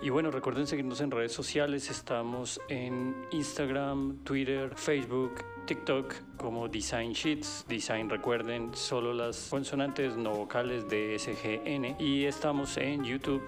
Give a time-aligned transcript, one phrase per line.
[0.00, 1.90] Y bueno, recuerden seguirnos en redes sociales.
[1.90, 7.64] Estamos en Instagram, Twitter, Facebook, TikTok como Design Sheets.
[7.68, 11.96] Design, recuerden, solo las consonantes no vocales de SGN.
[11.98, 13.42] Y estamos en YouTube,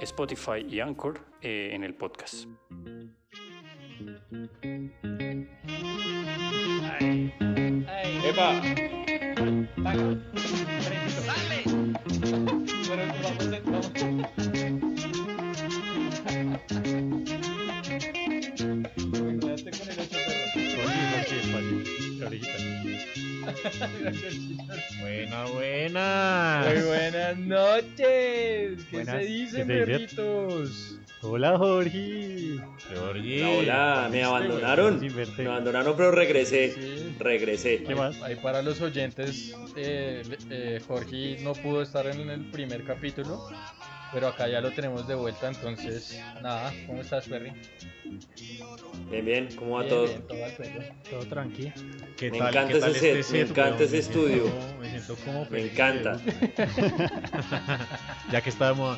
[0.00, 2.48] Spotify y Anchor eh, en el podcast.
[8.24, 8.60] ¡Epa!
[25.00, 26.64] Buena, buena.
[26.68, 27.96] Muy buenas noches.
[27.98, 29.14] ¿Qué Buenas.
[29.16, 30.98] se dicen, perritos?
[31.22, 32.58] Hola, Jorge.
[32.94, 33.44] Jorge.
[33.44, 35.00] Hola, hola, me abandonaron.
[35.00, 35.42] Sin verte.
[35.42, 36.72] Me abandonaron, pero regresé.
[36.74, 37.16] Sí.
[37.18, 37.82] Regresé.
[37.82, 38.20] ¿Qué más?
[38.20, 43.48] Ahí para los oyentes, eh, eh, Jorge no pudo estar en el primer capítulo,
[44.14, 47.52] pero acá ya lo tenemos de vuelta, entonces, nada, ¿cómo estás, Perry?
[49.10, 50.06] Bien, bien, ¿cómo va Bien, todo?
[50.06, 50.80] bien, todo al perro.
[51.10, 51.72] Todo tranqui.
[52.16, 54.44] ¿Qué Me tal, encanta qué tal ese este set, me encanta ese siento estudio.
[54.44, 56.20] como- me siento como Me encanta.
[58.32, 58.96] ya que está de moda.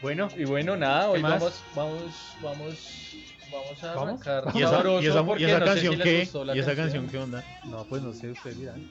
[0.00, 2.00] Bueno, y bueno, nada, hoy vamos, vamos,
[2.42, 2.74] vamos,
[3.52, 4.26] vamos a ¿Vamos?
[4.26, 6.28] arrancar ¿Y esa, y esa, y esa no sé si canción qué?
[6.54, 7.44] ¿Y esa canción qué onda?
[7.64, 8.82] No, pues no sé, ustedes dirán.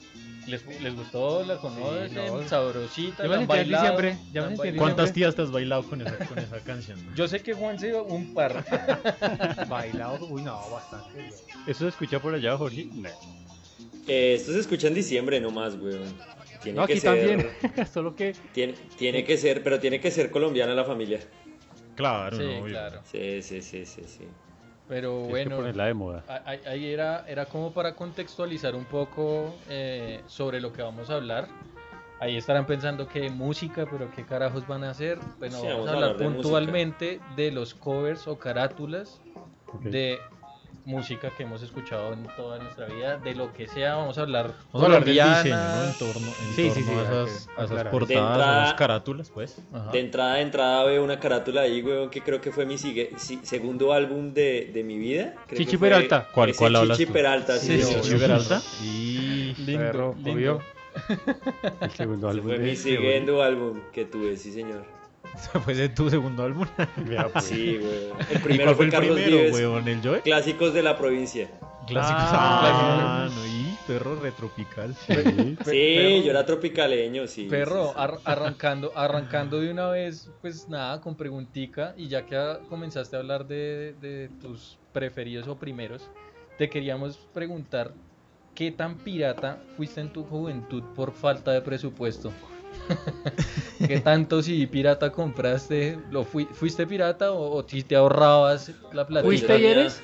[0.48, 1.44] ¿Les, les gustó?
[1.46, 2.14] ¿La conocen?
[2.16, 2.48] no.
[2.48, 3.84] sabrosita, Ya ¿la me han sentí en bailado?
[3.84, 4.78] diciembre, ya ¿La me han sentí en bailado?
[4.78, 7.00] ¿Cuántas tías te has bailado con esa, con esa canción?
[7.16, 8.64] Yo sé que Juan se un par.
[9.70, 11.30] Bailado, uy, no, bastante.
[11.68, 12.88] ¿Eso se escucha por allá, Jorge?
[12.94, 13.10] No.
[14.08, 16.14] Eh, esto se escucha en diciembre nomás, weón.
[16.62, 17.28] Tiene No, que aquí ser,
[17.62, 17.88] también.
[17.94, 21.20] Solo que Tiene, tiene que ser, pero tiene que ser colombiana la familia.
[21.96, 23.02] Claro, sí, no, claro.
[23.10, 24.28] Sí, sí, sí, sí, sí.
[24.88, 26.24] Pero Tienes que bueno, ponerla de moda.
[26.28, 31.10] a- a- ahí era, era como para contextualizar un poco eh, sobre lo que vamos
[31.10, 31.48] a hablar.
[32.20, 35.18] Ahí estarán pensando que música, pero qué carajos van a hacer.
[35.40, 39.22] Bueno, Sí, vamos, vamos a a hablar hablar de puntualmente de los covers o carátulas
[39.82, 40.20] de
[40.86, 43.96] música que hemos escuchado en toda nuestra vida, de lo que sea.
[43.96, 45.56] Vamos a hablar Vamos a hablar del diseño.
[45.56, 45.84] ¿no?
[45.86, 47.12] En torno, en Sí, sí, torno sí, a esas,
[47.48, 47.92] que a esas aclarar.
[47.92, 49.58] portadas, De entrada- a esas carátulas, pues.
[49.74, 49.92] Ajá.
[49.92, 53.12] De entrada, de entrada veo una carátula ahí, weón, que creo que fue mi sigue-
[53.18, 55.36] si- segundo álbum de, de mi vida.
[55.48, 56.28] Creo Chichi que fue Peralta.
[56.34, 57.14] ¿Cuál- cuál hablas Chichi tú?
[57.14, 58.62] Peralta, sí, Sí, sí, Chichi Peralta.
[58.84, 60.32] Y Lindo, lindo.
[60.34, 60.62] obvio.
[61.82, 62.50] el segundo álbum.
[62.50, 64.84] fue mi de siguiendo álbum que tuve, sí, señor.
[65.64, 66.68] Fue de tu segundo álbum.
[66.76, 67.44] Pues.
[67.46, 68.18] Sí, weón.
[68.30, 69.88] El ¿Y primero cuál fue fue el Carlos primero, weón?
[69.88, 70.22] ¿El Joe?
[70.22, 71.50] Clásicos de la provincia.
[71.88, 72.24] Clásicos.
[72.26, 74.96] Ah, Ah, no, y perro retropical.
[74.96, 76.24] Sí, perro.
[76.24, 77.48] yo era tropicaleño, sí.
[77.50, 78.00] Perro, sí, sí.
[78.00, 82.38] ar- arrancando, arrancando de una vez, pues nada, con preguntica, y ya que
[82.70, 86.10] comenzaste a hablar de, de tus preferidos o primeros,
[86.58, 87.92] te queríamos preguntar,
[88.56, 92.32] ¿qué tan pirata fuiste en tu juventud por falta de presupuesto?
[93.88, 96.00] ¿Qué tanto si pirata compraste?
[96.12, 99.26] ¿Lo fui- ¿Fuiste pirata o, o si te ahorrabas la plata?
[99.26, 100.02] ¿Fuiste y tenía- eres?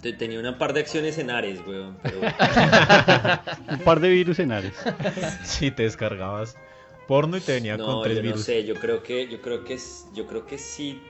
[0.00, 1.96] te- Tenía un par de acciones en Ares, weón.
[2.02, 2.20] Pero
[3.70, 4.74] Un par de virus en Ares.
[5.42, 6.56] Si te descargabas
[7.08, 8.44] porno y te venía con no, tres yo no virus.
[8.44, 9.78] sé, yo creo que, yo creo que,
[10.14, 11.00] yo creo que sí.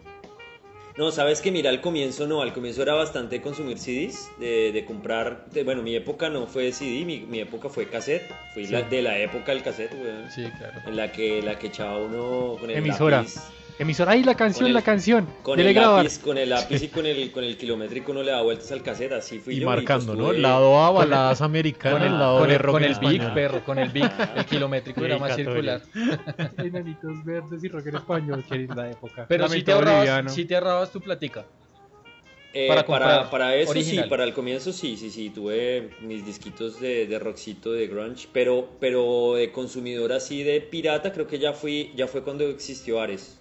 [0.97, 4.85] No, sabes que mira, al comienzo no, al comienzo era bastante consumir CDs, de, de
[4.87, 8.81] comprar, de- bueno, mi época no fue CD, mi, mi época fue cassette, fui la-
[8.83, 10.31] de la época del cassette, weón.
[10.31, 10.81] Sí, claro.
[10.87, 13.19] En la que, la que echaba uno con el Emisora.
[13.19, 13.35] lápiz,
[13.79, 15.27] Emisora, ahí la canción, el- la canción.
[15.43, 16.05] con Dele el grabar.
[16.05, 18.83] lápiz, con el lápiz y con el, con el kilométrico uno le da vueltas al
[18.83, 19.67] cassette, así fui Y yo.
[19.67, 20.29] marcando, pues ¿no?
[20.33, 23.35] tuve- Lado A, baladas americanas, Con el, lado con B, el, rock con el Big,
[23.35, 25.83] perro, con el Big, el kilométrico era más circular.
[26.57, 29.27] Enanitos verdes y rock en español, que es la época.
[29.29, 31.45] Pero si te, ahorrabas, si te ahorrabas tu platica.
[32.55, 32.87] Eh, para
[33.31, 34.05] para, eso original.
[34.05, 38.27] sí, para el comienzo sí, sí, sí, tuve mis disquitos de, de rockcito, de grunge,
[38.33, 42.99] pero, pero de consumidor así de pirata creo que ya fui, ya fue cuando existió
[43.03, 43.39] Ares.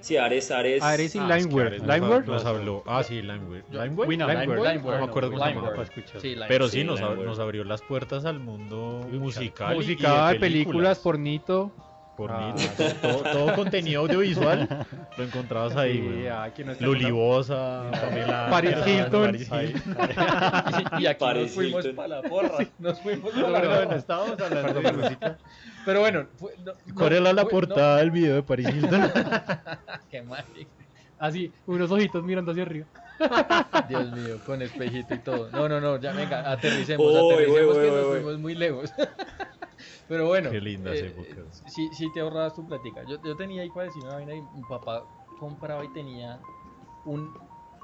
[0.00, 0.82] Sí, Ares, Ares.
[0.82, 1.66] Ares y Ah, es que Limeware.
[1.68, 2.26] Ares nos- Limeware.
[2.26, 2.82] Nos habló.
[2.86, 3.64] Ah, sí, Limeware.
[3.70, 4.08] ¿Limeware?
[4.08, 4.72] Winamp, Limeware.
[4.74, 4.98] Limeware.
[5.00, 5.76] No me acuerdo cómo se Limeware.
[5.76, 5.92] llamaba.
[6.20, 6.48] Sí, Limeware.
[6.48, 7.26] Pero sí, Sí, nos, ab- Limeware.
[7.28, 9.72] nos abrió las puertas al mundo musical.
[9.72, 11.72] y- y Musical, de películas, pornito.
[12.30, 12.54] Ah.
[13.02, 14.86] todo, todo contenido audiovisual
[15.16, 16.24] lo encontrabas ahí, Sí, güey.
[16.66, 19.22] no está Lulibosa, Pamela Paris Hilton.
[19.22, 19.48] Paris.
[19.52, 20.08] Hilton.
[21.00, 21.96] Y aquí nos Paris fuimos Hilton.
[21.96, 22.58] para la porra.
[22.78, 23.96] Nos fuimos No, para la no, no, porra.
[23.96, 25.38] estábamos hablando de música.
[25.84, 29.00] Pero bueno, fue- no- ¿Cuál no, era la fue- portada del video de Paris Hilton?
[29.00, 29.08] no,
[30.10, 30.44] qué mal.
[31.20, 32.86] Así, unos ojitos mirando hacia arriba.
[33.88, 35.50] Dios mío, con espejito y todo.
[35.50, 38.92] No, no, no, ya venga, aterricemos, Uy, aterricemos que nos fuimos muy lejos.
[40.08, 41.62] Pero bueno, Qué lindas eh, épocas.
[41.66, 43.04] Sí, sí te ahorrabas tu platica.
[43.04, 45.04] Yo, yo tenía ahí para decir una vaina y mi papá
[45.38, 46.40] compraba y tenía
[47.04, 47.32] un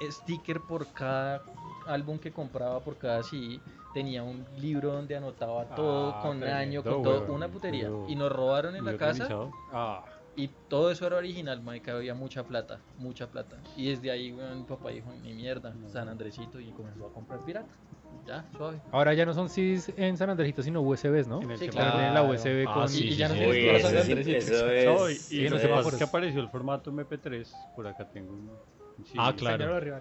[0.00, 1.42] sticker por cada
[1.86, 3.60] álbum que compraba, por cada CD.
[3.92, 7.90] Tenía un libro donde anotaba todo Ah, con año, con todo, una putería.
[8.08, 9.28] Y nos robaron en la casa.
[9.72, 10.04] Ah,
[10.34, 13.62] Y todo eso era original, marica, había mucha plata, mucha plata.
[13.76, 17.44] Y desde ahí, weón, mi papá dijo, ni mierda, San Andresito, y comenzó a comprar
[17.44, 17.72] pirata.
[18.26, 18.80] Ya, suave.
[18.90, 21.42] Ahora ya no son CDs en San Andresito, sino USBs, ¿no?
[21.42, 21.68] En el Sí.
[21.76, 22.88] Ahora tienen la USB Ah, con...
[22.88, 23.40] sí, y sí, ya no sí.
[23.42, 24.56] eso, de sí, Andresito.
[24.94, 25.14] No, y,
[25.44, 27.52] eso es- pasa es que apareció el formato MP3.
[27.74, 28.50] Por acá tengo un,
[29.04, 29.74] CD, Ah, claro.
[29.74, 29.98] Arriba,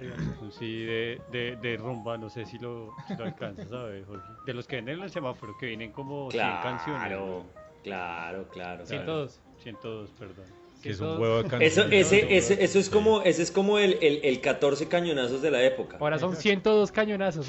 [0.52, 4.28] CD de, de, de rumba, no sé si lo, si lo alcanzas a ver, Jorge.
[4.46, 7.02] De los que venden en el semáforo, que vienen como 100 canciones.
[7.02, 7.46] Claro, ¿no?
[7.84, 8.86] claro, claro.
[8.86, 9.42] 102.
[9.58, 10.46] 102, perdón.
[10.84, 11.20] Que es un 102.
[11.20, 14.88] huevo de Eso, ese, ese, eso es como, ese es como el, el, el 14
[14.90, 15.98] cañonazos de la época.
[16.00, 17.48] Ahora son 102 cañonazos.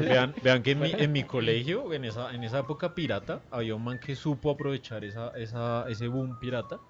[0.00, 3.74] Vean, vean que en mi, en mi colegio, en esa, en esa época pirata, había
[3.74, 6.80] un man que supo aprovechar esa, esa, ese boom pirata.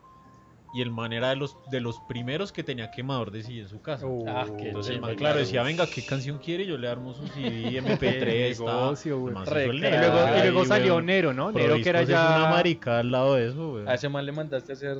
[0.73, 3.69] Y el man era de los, de los primeros que tenía quemador de CD en
[3.69, 4.07] su casa.
[4.29, 6.65] Ah, Entonces el man, claro, decía, venga, ¿qué canción quiere?
[6.65, 8.73] Yo le armo su CD, MP3, ta.
[8.83, 9.35] negocio, güey.
[9.35, 11.01] Y luego, y ahí, luego salió.
[11.01, 11.51] Nero, ¿no?
[11.51, 12.51] Nero que era es una ya...
[12.51, 13.89] marica al lado de eso, weón.
[13.89, 14.99] ¿A ese man le mandaste a hacer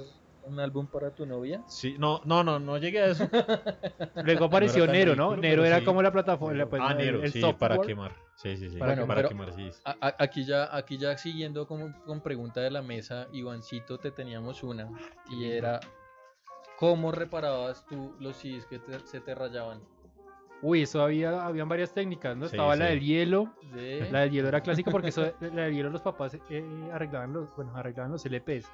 [0.51, 1.63] un álbum para tu novia?
[1.67, 3.29] Sí, no, no, no, no llegué a eso.
[4.25, 5.37] Luego apareció Nero, ¿no?
[5.37, 5.85] Nero era sí.
[5.85, 7.71] como la plataforma, pues, ah, el- Nero, el sí, software.
[7.71, 8.13] para quemar.
[8.37, 9.51] Sí, sí, sí, Bueno, para pero- quemar.
[9.85, 14.11] A- a- aquí ya, aquí ya siguiendo como, con pregunta de la mesa, Ivancito, te
[14.11, 14.89] teníamos una
[15.31, 15.81] y era
[16.79, 19.81] ¿cómo reparabas tú los CDs que te- se te rayaban?
[20.63, 22.47] Uy, eso había, habían varias técnicas, ¿no?
[22.47, 22.91] Sí, Estaba la sí.
[22.95, 24.01] del hielo, ¿Sí?
[24.11, 27.55] la del hielo era clásica porque eso, la del hielo los papás eh, arreglaban los,
[27.57, 28.67] bueno, arreglaban los LPs.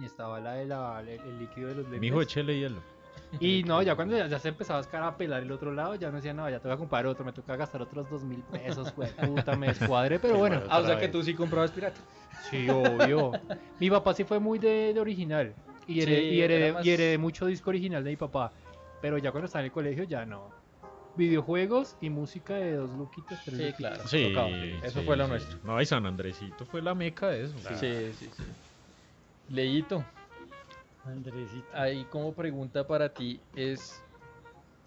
[0.00, 2.00] Y estaba la de la, el, el líquido de los LPs.
[2.00, 2.80] Mi hijo, échele hielo.
[3.38, 6.16] Y no, ya cuando ya, ya se empezaba a escarapelar el otro lado, ya no
[6.16, 8.92] decía, no, ya te voy a comprar otro, me toca gastar otros dos mil pesos,
[8.96, 10.62] güey, puta, me descuadré, pero bueno.
[10.68, 12.00] Ah, o sea que tú sí comprabas pirata.
[12.50, 13.32] Sí, obvio.
[13.78, 15.54] Mi papá sí fue muy de, de original.
[15.86, 18.52] Y, heredé, Sí, y, heredé, más- y heredé mucho disco original de mi papá.
[19.00, 20.50] Pero ya cuando estaba en el colegio, ya no.
[21.16, 23.76] Videojuegos y música de dos luquitos, tres Sí, luquitos.
[23.76, 24.08] claro.
[24.08, 24.48] Sí, tocaba.
[24.82, 25.30] Eso sí, fue lo sí.
[25.30, 25.58] nuestro.
[25.64, 27.58] No, y San Andresito fue la meca de eso.
[27.58, 28.30] Sí, sí, sí.
[29.50, 30.04] Leito,
[31.04, 31.66] Andresito.
[31.74, 34.00] ahí como pregunta para ti es,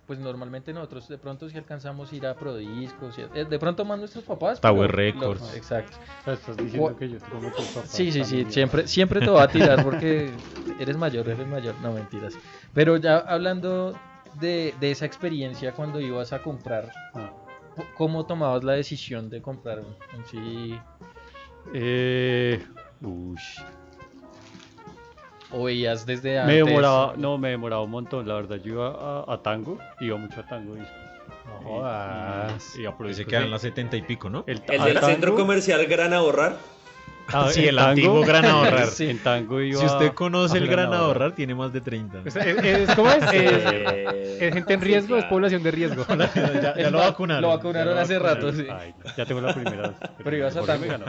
[0.07, 3.99] pues normalmente nosotros de pronto si alcanzamos a ir a Prodiscos, eh, de pronto más
[3.99, 4.61] nuestros papás.
[4.61, 5.41] Tower pero- Records.
[5.41, 5.97] lo- exacto.
[6.23, 7.89] Sea, estás diciendo que yo tengo muchos papás.
[7.91, 10.31] Sí, sí, sí, siempre, siempre te va a tirar porque
[10.79, 12.33] eres mayor, eres mayor, no mentiras.
[12.73, 13.97] Pero ya hablando
[14.39, 17.31] de, de esa experiencia cuando ibas a comprar, Ah.
[17.97, 19.87] ¿cómo tomabas la decisión de comprar un,
[20.17, 20.79] un CD?
[21.73, 22.65] Eh,
[23.01, 23.59] ush.
[25.53, 26.65] ¿O veías desde Me antes?
[26.65, 28.57] demoraba, no, me demoraba un montón, la verdad.
[28.57, 30.75] Yo iba a, a tango, iba mucho a tango.
[30.75, 30.89] disco.
[31.45, 32.73] No jodas.
[32.77, 33.49] Y, y se quedan sí.
[33.49, 34.43] las setenta y pico, ¿no?
[34.47, 36.57] El, El del tango, centro comercial Gran Ahorrar.
[37.27, 38.87] ah, Sí, el tango, antiguo Gran Ahorrar.
[38.87, 39.09] Sí.
[39.09, 42.21] En tango iba Si usted conoce a el Gran Ahorrar, tiene más de 30.
[42.21, 42.23] ¿no?
[42.25, 43.23] Es, ¿Cómo es?
[43.33, 46.05] Es, es gente en sí, riesgo, es población de riesgo.
[46.61, 47.41] ya, lo vacunaron.
[47.41, 48.65] Lo vacunaron ya lo hace rato, sí.
[48.71, 49.93] Ay, ya tengo la primera.
[50.23, 51.05] Pero ibas a me tango.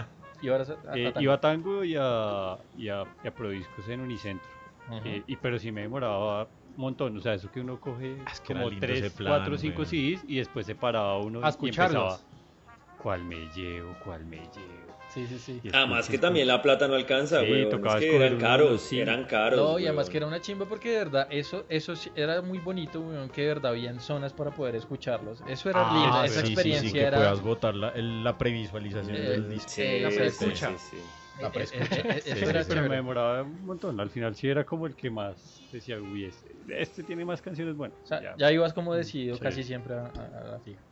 [0.52, 0.56] A-
[0.92, 1.20] a Eh, tango.
[1.22, 4.48] iba a tango y a, y a, y a Prodiscos en Unicentro.
[4.88, 5.00] Ujú.
[5.08, 7.16] Eh, y, pero sí me demoraba un montón.
[7.16, 9.76] O sea, eso que uno coge Es que como lindo 3, ese plan, 4, 5
[9.78, 9.86] weón.
[9.86, 12.02] CDs y después se paraba uno A y escucharlos.
[12.20, 12.98] empezaba.
[12.98, 13.96] ¿Cuál me llevo?
[14.04, 14.83] ¿Cuál me llevo?
[15.14, 15.60] Sí, sí, sí.
[15.62, 17.70] Y Además escucho, que también la plata no alcanza, Sí, güey.
[17.70, 18.98] tocaba Es que escoger eran uno, caros, sí.
[19.00, 19.60] eran caros.
[19.60, 22.58] No, y además que era una chimba porque de verdad, eso, eso sí era muy
[22.58, 25.40] bonito, weón, que de verdad habían zonas para poder escucharlos.
[25.46, 27.16] Eso era Ah, lindo, sí, esa sí, sí, experiencia que era...
[27.16, 29.70] puedas votar la, la previsualización Eh, del disco.
[29.70, 30.78] Sí, la sí, preescucha.
[30.78, 31.02] sí, sí.
[31.40, 32.00] La eh, preescucha.
[32.00, 34.00] eh, eh, Sí, eso sí, era pero me demoraba un montón.
[34.00, 37.76] Al final sí era como el que más decía, uy, este, este tiene más canciones
[37.76, 37.96] buenas.
[38.02, 38.34] O sea, Ya.
[38.36, 39.42] ya ibas como decidido Sí.
[39.42, 40.82] casi siempre a, a- a la fija.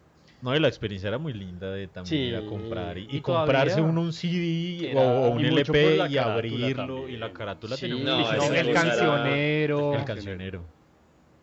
[0.43, 2.17] No, y la experiencia era muy linda de también Sí.
[2.29, 6.09] ir a comprar y, y Y comprarse uno un CD era- o, un y LP
[6.11, 7.11] y abrirlo también.
[7.11, 7.83] y la carátula Sí.
[7.83, 9.95] tenía un No, el era- cancionero.
[9.95, 10.65] El cancionero.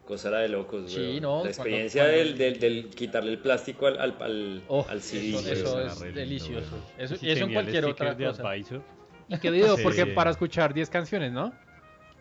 [0.06, 1.22] Cosa era de locos, Sí, güey.
[1.22, 5.02] no, La experiencia cuando- del, del, del quitarle el plástico al, al, al, Oh, al
[5.02, 5.30] CD.
[5.54, 6.76] eso, eso es delicioso.
[6.98, 8.50] Eso, Sí y eso en cualquier otra de cosa.
[8.50, 8.82] Advisor.
[9.30, 9.78] ¿Y qué video?
[9.78, 9.84] Sí.
[9.84, 11.54] Porque para escuchar 10 canciones, ¿no?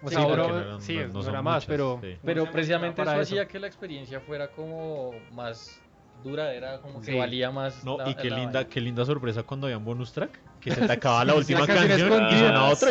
[0.02, 1.99] O Sí, sea, no eran- sí, no- no, no son era más, pero...
[2.02, 2.14] sí.
[2.25, 5.80] Pero precisamente para eso hacía que la experiencia fuera como más
[6.23, 7.17] duradera, como que Sí.
[7.19, 7.85] valía más.
[7.85, 8.69] No, la- y qué la linda, vaina.
[8.71, 11.67] qué linda sorpresa cuando había un bonus track, que se te acababa la última la
[11.67, 12.91] canción canción y sonaba otra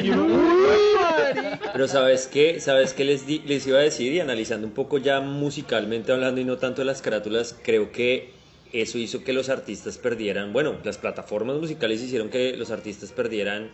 [1.73, 2.59] Pero ¿sabes qué?
[2.59, 4.13] ¿Sabes qué les, di- les iba a decir?
[4.13, 8.33] Y analizando un poco ya musicalmente hablando y no tanto de las carátulas, creo que
[8.73, 13.71] eso hizo que los artistas perdieran, bueno, las plataformas musicales hicieron que los artistas perdieran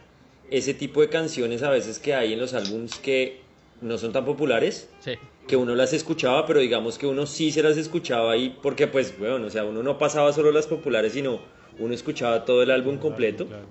[0.51, 3.41] ese tipo de canciones a veces que hay en los álbums que
[3.81, 5.13] no son tan populares, Sí.
[5.47, 9.17] Que uno las escuchaba, pero digamos que uno sí se las escuchaba ahí porque pues,
[9.17, 11.39] bueno, o sea, uno no pasaba solo las populares, sino
[11.79, 13.47] uno escuchaba todo el álbum completo.
[13.47, 13.65] Claro.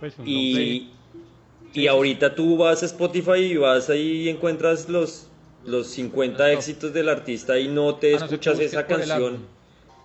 [0.00, 0.14] Pues.
[0.24, 0.90] Y,
[1.72, 5.28] y ahorita tú vas a Spotify y vas ahí y encuentras los,
[5.64, 6.58] los 50 Los top.
[6.58, 9.46] éxitos del artista y no te A no ser que escuchas esa canción.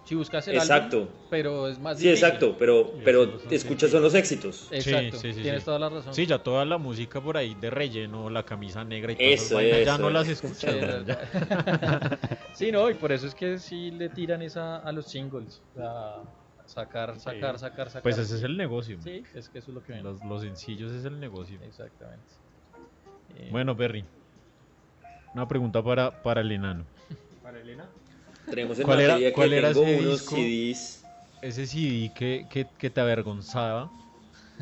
[0.07, 0.97] Si buscas el Exacto.
[1.01, 2.25] álbum, pero es más Sí, difícil.
[2.25, 4.69] exacto, pero, pero eso escuchas son los éxitos.
[4.71, 5.65] Exacto, Sí, sí, sí, tienes sí.
[5.65, 6.13] toda la razón.
[6.13, 9.55] Sí, ya toda la música por ahí de relleno, la camisa negra y todas Eso,
[9.55, 10.47] vainas, ya eso, no las eso.
[10.47, 10.73] escuchas.
[10.73, 11.01] Sí, ¿no?
[11.05, 12.19] Ya.
[12.53, 15.61] sí, no, y por eso es que sí le tiran esa a los singles.
[15.77, 16.23] a
[16.65, 18.01] sacar, sacar, sacar, sacar.
[18.03, 19.01] Pues ese es el negocio.
[19.01, 20.03] Sí, es que eso es lo que ven.
[20.03, 21.59] Los, los sencillos es el negocio.
[21.61, 22.25] Exactamente.
[23.35, 24.05] Eh, Bueno, Berry.
[25.33, 26.85] Una pregunta para, para el enano.
[27.43, 27.89] ¿Para Elena?
[28.49, 30.35] Tenemos en ¿Cuál era- que cuál era tengo ese unos disco?
[30.35, 31.03] CDs.
[31.41, 33.91] Ese CD que, que, que te avergonzaba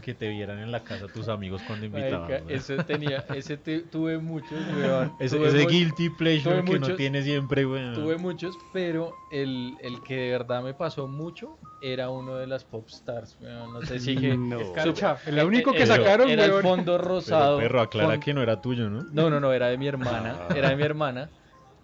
[0.01, 2.23] que te vieran en la casa tus amigos cuando invitaban.
[2.23, 2.51] marica, weón.
[2.59, 5.13] ese tenía, ese tu- tuve muchos, weón.
[5.19, 7.93] Ese, Tuve ese mu- guilty pleasure que no muchos- tiene siempre, weón.
[7.95, 12.65] Tuve muchos, pero el, el que de verdad me pasó mucho era uno de las
[12.65, 13.71] pop stars, weón.
[13.71, 14.35] No sé si que...
[14.35, 14.59] No.
[14.59, 16.63] Escarcha, el Eh, único eh, que era- sacaron, era el weón.
[16.63, 17.57] fondo Pero, rosado.
[17.59, 19.03] perro, aclara con- que no era tuyo, ¿no?
[19.13, 20.53] No, no, no, era de mi hermana, Ah.
[20.57, 21.29] era de mi hermana,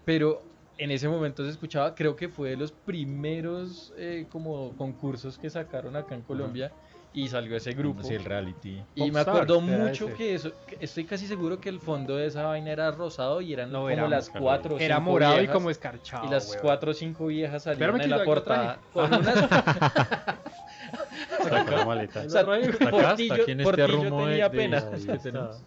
[0.03, 0.43] pero
[0.78, 5.50] en ese momento se escuchaba, creo que fue de los primeros eh, como concursos que
[5.50, 6.72] sacaron acá en Colombia
[7.13, 8.04] y salió ese grupo.
[8.04, 8.82] Sí, el reality.
[8.96, 10.16] Y me Popstars, acuerdo mucho ese.
[10.16, 13.51] que eso, que estoy casi seguro que el fondo de esa vaina era rosado y
[13.51, 16.25] eran No, como era las cuatro o Era cinco morado y viejas, como escarchado.
[16.25, 16.62] y las weón.
[16.62, 19.36] cuatro o cinco viejas salían Espérame en la portada con unas
[21.44, 22.22] Saca la maleta.
[22.25, 22.42] o sea.
[22.42, 22.46] Está
[22.88, 24.58] acá, Portillo- está aquí en este de- tenía de-
[25.06, 25.63] que tenemos.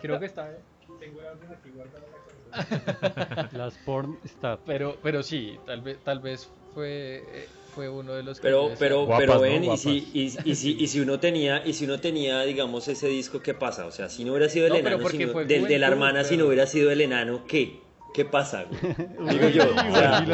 [0.00, 0.50] Creo que está.
[0.50, 0.58] eh.
[1.00, 2.21] Tengo aquí cabeza.
[3.52, 4.60] Las porn star.
[4.64, 8.74] pero pero sí, tal vez tal vez fue eh, fue uno de los que Pero,
[8.78, 9.40] pero, Guapas, pero ¿no?
[9.40, 12.86] ven, y si, y, y si, y si uno tenía, y si uno tenía, digamos,
[12.88, 13.86] ese disco, ¿qué pasa?
[13.86, 14.98] O sea, si no hubiera sido el No, enano,
[15.44, 17.91] del, de la hermana, si no hubiera sido el enano, ¿qué?
[18.12, 18.64] ¿Qué pasa?
[18.64, 19.30] güey?
[19.30, 20.24] Digo yo, o sea,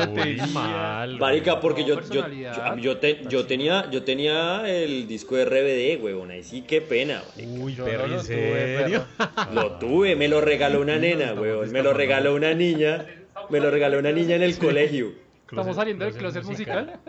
[0.52, 5.36] mal, Marica, porque No, yo, yo, yo, yo te- yo tenía, yo tenía el disco
[5.36, 7.62] de RBD, huevón, ahí sí, qué pena, marica.
[7.62, 9.04] Uy, no ¿en lo tuve, serio?
[9.52, 11.70] Lo tuve, me lo regaló una nena, weón.
[11.70, 13.06] Me lo regaló una niña.
[13.50, 15.12] Me lo regaló una niña en el colegio.
[15.48, 17.00] Estamos saliendo del closet musical.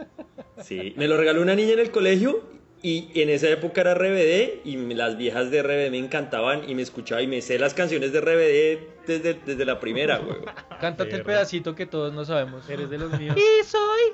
[0.62, 2.44] Sí, me lo regaló una niña en el colegio
[2.81, 6.81] y en esa época era RBD y las viejas de RBD me encantaban y me
[6.81, 10.45] escuchaba y me sé las canciones de RBD desde, desde la primera, weón.
[10.79, 12.69] Cántate el pedacito que todos no sabemos.
[12.69, 13.36] Eres de los míos.
[13.38, 14.13] Y soy.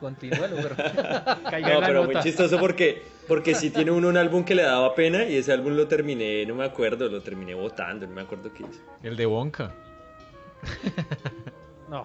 [0.00, 0.76] Continúalo, pero.
[1.50, 4.94] Caiga No, pero muy chistoso porque, porque sí tiene uno un álbum que le daba
[4.94, 8.52] pena y ese álbum lo terminé, no me acuerdo, lo terminé votando, no me acuerdo
[8.54, 8.80] qué hice.
[9.02, 9.74] El de Wonka.
[11.88, 12.04] No.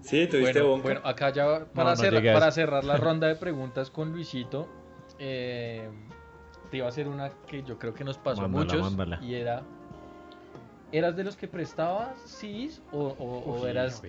[0.00, 0.82] Sí, tuviste Bueno, Bonka?
[0.84, 4.68] bueno, acá ya para, no cerrar la ronda de preguntas con Luisito,
[5.26, 5.90] eh,
[6.70, 9.18] te iba a hacer una que yo creo que nos pasó Mándala, a muchos mándala.
[9.22, 9.64] y era,
[10.92, 14.02] ¿eras de los que prestabas CDs o, o- eras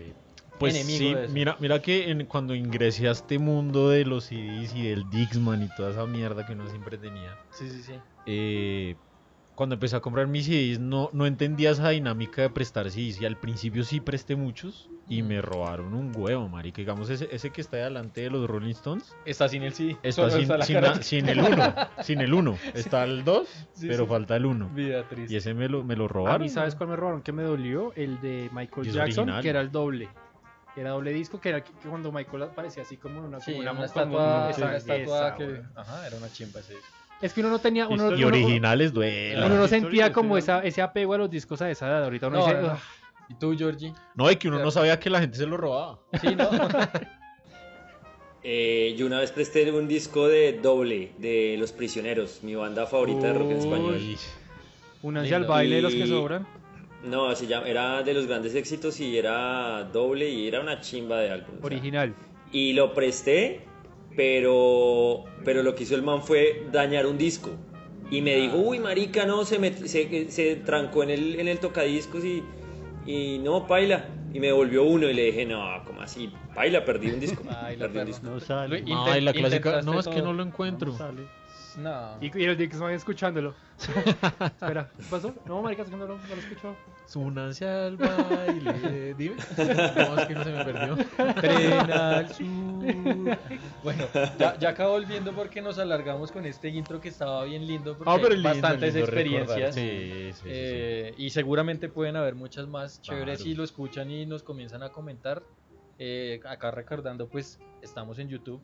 [0.60, 4.74] Pues enemigo sí, mira, mira que en- cuando ingresé a este mundo de los CDs
[4.76, 7.94] y del Dixman y toda esa mierda que uno siempre tenía, Sí, sí, sí.
[8.26, 8.96] eh,
[9.54, 13.26] cuando empecé a comprar mis CDs no, no entendía esa dinámica de prestar CDs y
[13.26, 16.78] al principio sí presté muchos y me robaron un huevo, marica.
[16.78, 19.98] Digamos, ese, ese que está delante de los Rolling Stones Está sin el CD.
[20.02, 20.64] está, sin, la
[20.96, 22.58] sin, sin el 1, sin el 1.
[22.74, 24.10] Está el 2, Sí, pero sí.
[24.10, 24.70] falta el 1.
[24.70, 25.38] Vida Y triste.
[25.38, 26.42] ese me lo, me lo A robaron.
[26.42, 27.22] mí, ¿sabes cuál me robaron?
[27.22, 29.42] Que me dolió el de Michael Y Jackson, original.
[29.44, 30.10] que era el doble.
[30.76, 33.72] Era doble disco, que era que cuando Michael aparecía así como una, Sí, como una,
[33.72, 35.62] como estatua, esa- una estatua esa, que...
[35.76, 36.74] Ajá, era una chimpa ese.
[37.22, 37.88] Es que uno no tenía.
[37.88, 39.42] Uno, Y uno- originales duelen.
[39.46, 42.04] uno no sentía como esa, ese apego a los discos a esa edad.
[42.04, 42.62] Ahorita uno No, dice.
[42.62, 42.78] no.
[43.30, 43.94] ¿Y tú, Georgie?
[44.16, 46.00] No, y que uno no sabía que la gente se lo robaba.
[46.22, 46.50] Sí, ¿no?
[48.48, 53.26] Eh, yo una vez presté un disco de doble de Los Prisioneros, mi banda favorita
[53.26, 53.96] de rock en español.
[53.96, 54.18] Uy,
[55.02, 56.46] Únanse al baile de los que sobran.
[57.04, 61.22] No, se llama, era de los grandes éxitos y era doble y era una chimba
[61.22, 61.56] de álbum.
[61.56, 61.66] o sea.
[61.66, 62.14] Original.
[62.52, 63.62] Y lo presté,
[64.16, 67.50] pero, pero lo que hizo el man fue dañar un disco.
[68.12, 71.58] Y me dijo, uy, marica, no, se, me, se, se trancó en el, en el
[71.58, 72.44] tocadiscos y,
[73.06, 74.06] y no, paila.
[74.34, 76.30] Y me devolvió uno y le dije, no, ¿cómo así?
[76.54, 77.42] Paila, perdí un disco.
[77.80, 78.28] Perdí un disco.
[78.28, 78.84] No sale.
[79.22, 79.82] La clásica.
[79.82, 80.92] No, es que no lo encuentro.
[80.92, 81.22] No sale.
[81.78, 82.18] No.
[82.22, 83.54] Y, y el Dix van escuchándolo.
[84.40, 85.34] Espera, ¿qué pasó?
[85.46, 86.76] No, marica, que no lo, no lo escucho.
[87.08, 89.14] Súnanse al baile.
[89.16, 89.36] Dime.
[89.58, 90.98] No, es que no se me perdió.
[91.36, 92.46] Tren al sur.
[93.84, 94.06] Bueno,
[94.40, 98.10] ya, ya acabo volviendo porque nos alargamos con este intro que estaba bien lindo porque
[98.12, 99.76] Ah, pero hay lindo, bastantes lindo experiencias.
[99.76, 100.48] Sí, sí, sí, sí.
[100.50, 103.44] Eh, y seguramente pueden haber muchas más chéveres Claro.
[103.44, 105.44] si lo escuchan y nos comienzan a comentar.
[106.00, 108.62] Eh, acá recordando, pues estamos en YouTube.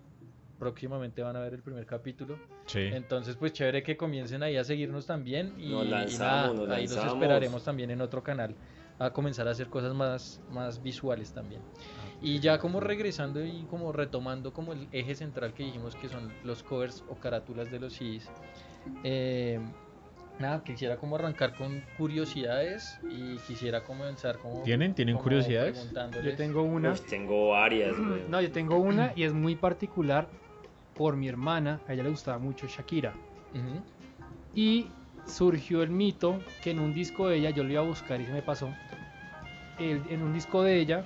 [0.61, 2.37] Próximamente van a ver el primer capítulo.
[2.67, 2.81] Sí.
[2.93, 5.55] Entonces, pues chévere que comiencen ahí a seguirnos también.
[5.57, 8.53] Y, Nos y lanzamos, nada, nos ahí los esperaremos también en otro canal
[8.99, 11.63] a comenzar a hacer cosas más, más visuales también.
[12.21, 16.31] Y ya como regresando y como retomando como el eje central que dijimos que son
[16.43, 18.29] los covers o carátulas de los CDs.
[19.03, 19.59] eh,
[20.39, 24.63] Nada, quisiera como arrancar con curiosidades y quisiera comenzar como...
[24.63, 24.95] ¿Tienen?
[24.95, 25.91] ¿Tienen como curiosidades?
[26.23, 26.93] Yo tengo una.
[26.93, 28.23] Uf, tengo varias, güey.
[28.27, 30.27] No, yo tengo una y es muy particular
[31.01, 31.79] por mi hermana.
[31.87, 33.13] A ella le gustaba mucho Shakira.
[34.53, 34.85] Y
[35.25, 38.25] surgió el mito que en un disco de ella, yo lo iba a buscar y
[38.25, 38.69] se me pasó.
[39.79, 41.05] el- en un disco de ella,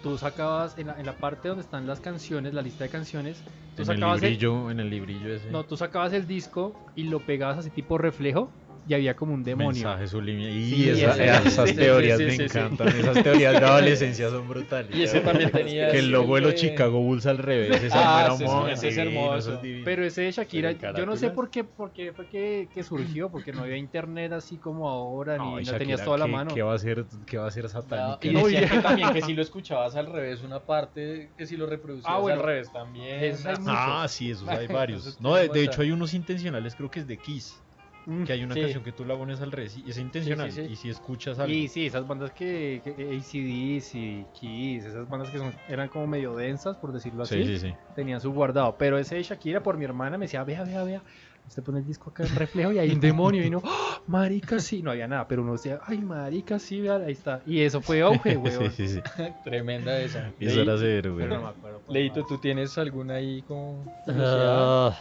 [0.00, 3.42] tú sacabas en la, en la parte donde están las canciones, la lista de canciones,
[3.74, 5.50] tú En sacabas el, librillo, en el librillo ese.
[5.50, 8.52] no, tú sacabas el disco y lo pegabas así tipo reflejo
[8.88, 9.70] y había como un demonio.
[9.86, 10.50] Mensaje subliminal.
[10.50, 12.42] Y Sí, esa- ese- esas sí, teorías sí, me sí, sí.
[12.44, 12.88] encantan.
[12.88, 14.96] Esas teorías de adolescencia son brutales.
[14.96, 15.90] Y ese también tenía...
[15.90, 17.82] Que el logo de los Chicago Bulls al revés.
[17.84, 19.36] Esa Ah, era sí, ese es hermoso.
[19.38, 19.84] eso es divino.
[19.84, 23.28] Pero ese de Shakira, yo no sé por qué, por qué fue que, que surgió,
[23.30, 26.54] porque no había internet así como ahora, ni no tenías toda la ¿qué- mano.
[26.54, 28.18] ¿Qué va a ser, qué va a ser satánica?
[28.26, 31.46] y No, decían y- que también que si lo escuchabas al revés, una parte que
[31.46, 32.40] si lo reproducías Ah, bueno.
[32.40, 33.34] al revés también.
[33.66, 35.20] Ah, sí, esos hay varios.
[35.20, 37.60] No, de, hecho hay unos intencionales, creo que es de Kiss.
[38.08, 38.24] Mm.
[38.24, 38.62] Que hay una Sí.
[38.62, 40.50] canción que tú la pones al revés y es intencional.
[40.50, 40.72] sí, sí.
[40.72, 41.52] Y si escuchas algo.
[41.52, 46.06] Y sí, esas bandas que, que ACDC, y Kiss, esas bandas que son, eran como
[46.06, 47.74] medio densas, por decirlo así, Sí, sí, sí.
[47.94, 48.76] tenían su guardado.
[48.78, 51.02] Pero ese de Shakira, por mi hermana, me decía, vea, vea, vea,
[51.46, 53.44] usted pone el disco acá en reflejo y hay un demonio.
[53.44, 54.00] Y no, ¡Ah!
[54.06, 57.42] marica, sí, no había nada, pero uno decía, ay, marica, sí, vea, ahí está.
[57.46, 58.70] Y eso fue auge, weón.
[58.70, 59.22] sí, sí, sí.
[59.44, 60.32] Tremenda esa.
[60.40, 61.26] Y eso era severo, güey.
[61.26, 62.24] Pero no me acuerdo cuál Leito.
[62.24, 64.86] ¿tú tienes alguna ahí como curiosidad?
[64.88, 64.98] Ah,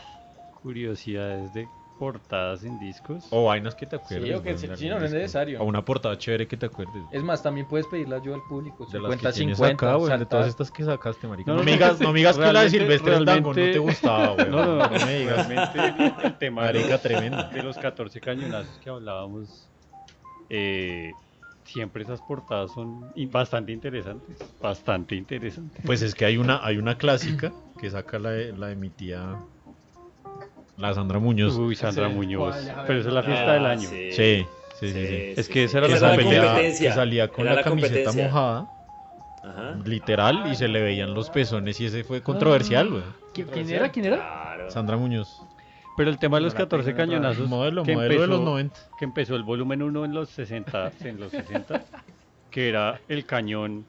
[0.61, 3.25] curiosidades de portadas en discos.
[3.31, 4.27] O vainas que te acuerdes.
[4.27, 5.61] Sí, o que sí, no, no es necesario.
[5.61, 7.03] O una portada chévere que te acuerdes.
[7.11, 8.85] Es más, también puedes pedirla yo al público.
[8.85, 11.51] de las 50, que tienes 50, acá, güey, de todas estas que sacaste, marica.
[11.51, 13.49] No, No, no, me no, digas, no me digas que la de realmente- Silvestre Dango
[13.49, 14.49] no te realmente- gustaba, güey.
[14.49, 15.47] No, no, no, no me digas.
[15.47, 17.43] Realmente el tema de Marica, los, tremendo.
[17.49, 19.67] de los 14 cañonazos que hablábamos,
[20.49, 21.11] eh,
[21.65, 25.81] siempre esas portadas son bastante interesantes, bastante interesantes.
[25.85, 28.89] Pues es que hay una, hay una clásica que saca la de, la de mi
[28.89, 29.35] tía,
[30.77, 31.55] la Sandra Muñoz.
[31.57, 32.55] Uy, Sandra Sí, Muñoz,
[32.85, 33.89] pero esa es la fiesta Ah, del año.
[33.89, 34.11] sí.
[34.11, 34.45] Sí,
[34.79, 35.07] sí, sí.
[35.07, 35.33] sí.
[35.35, 36.29] Es que esa era la competencia.
[36.29, 36.89] pelea competencia.
[36.89, 38.67] que salía con Era la, la camiseta mojada,
[39.43, 39.75] Ajá.
[39.85, 43.03] literal, y se le veían los pezones y ese fue controversial, güey.
[43.33, 43.89] ¿Qui- ¿Quién era?
[43.91, 44.17] ¿Quién era?
[44.17, 44.71] Claro.
[44.71, 45.41] Sandra Muñoz.
[45.95, 48.21] Pero el tema de los No la 14 tengo en otra- cañonazos Modelo, que modelo
[48.21, 48.79] de los empezó- 90.
[48.99, 51.81] que empezó el volumen 1 en los 60, en los 60,
[52.51, 53.83] que era el cañón,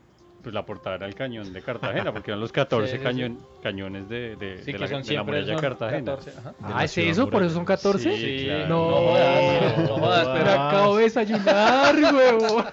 [0.49, 3.05] pues la portada era el cañón de Cartagena, porque eran los 14 Sí, sí, sí.
[3.05, 6.13] cañón, cañones de, de, Sí, de que la, son de la siempre muralla de Cartagena.
[6.17, 6.51] 14, ajá.
[6.53, 7.29] de Ah, ¿es eso?
[7.29, 8.17] ¿Por eso son 14?
[8.17, 8.69] Sí, claro.
[8.69, 12.65] No, No jodas, no jodas, pero- acabo de desayunar, huevo.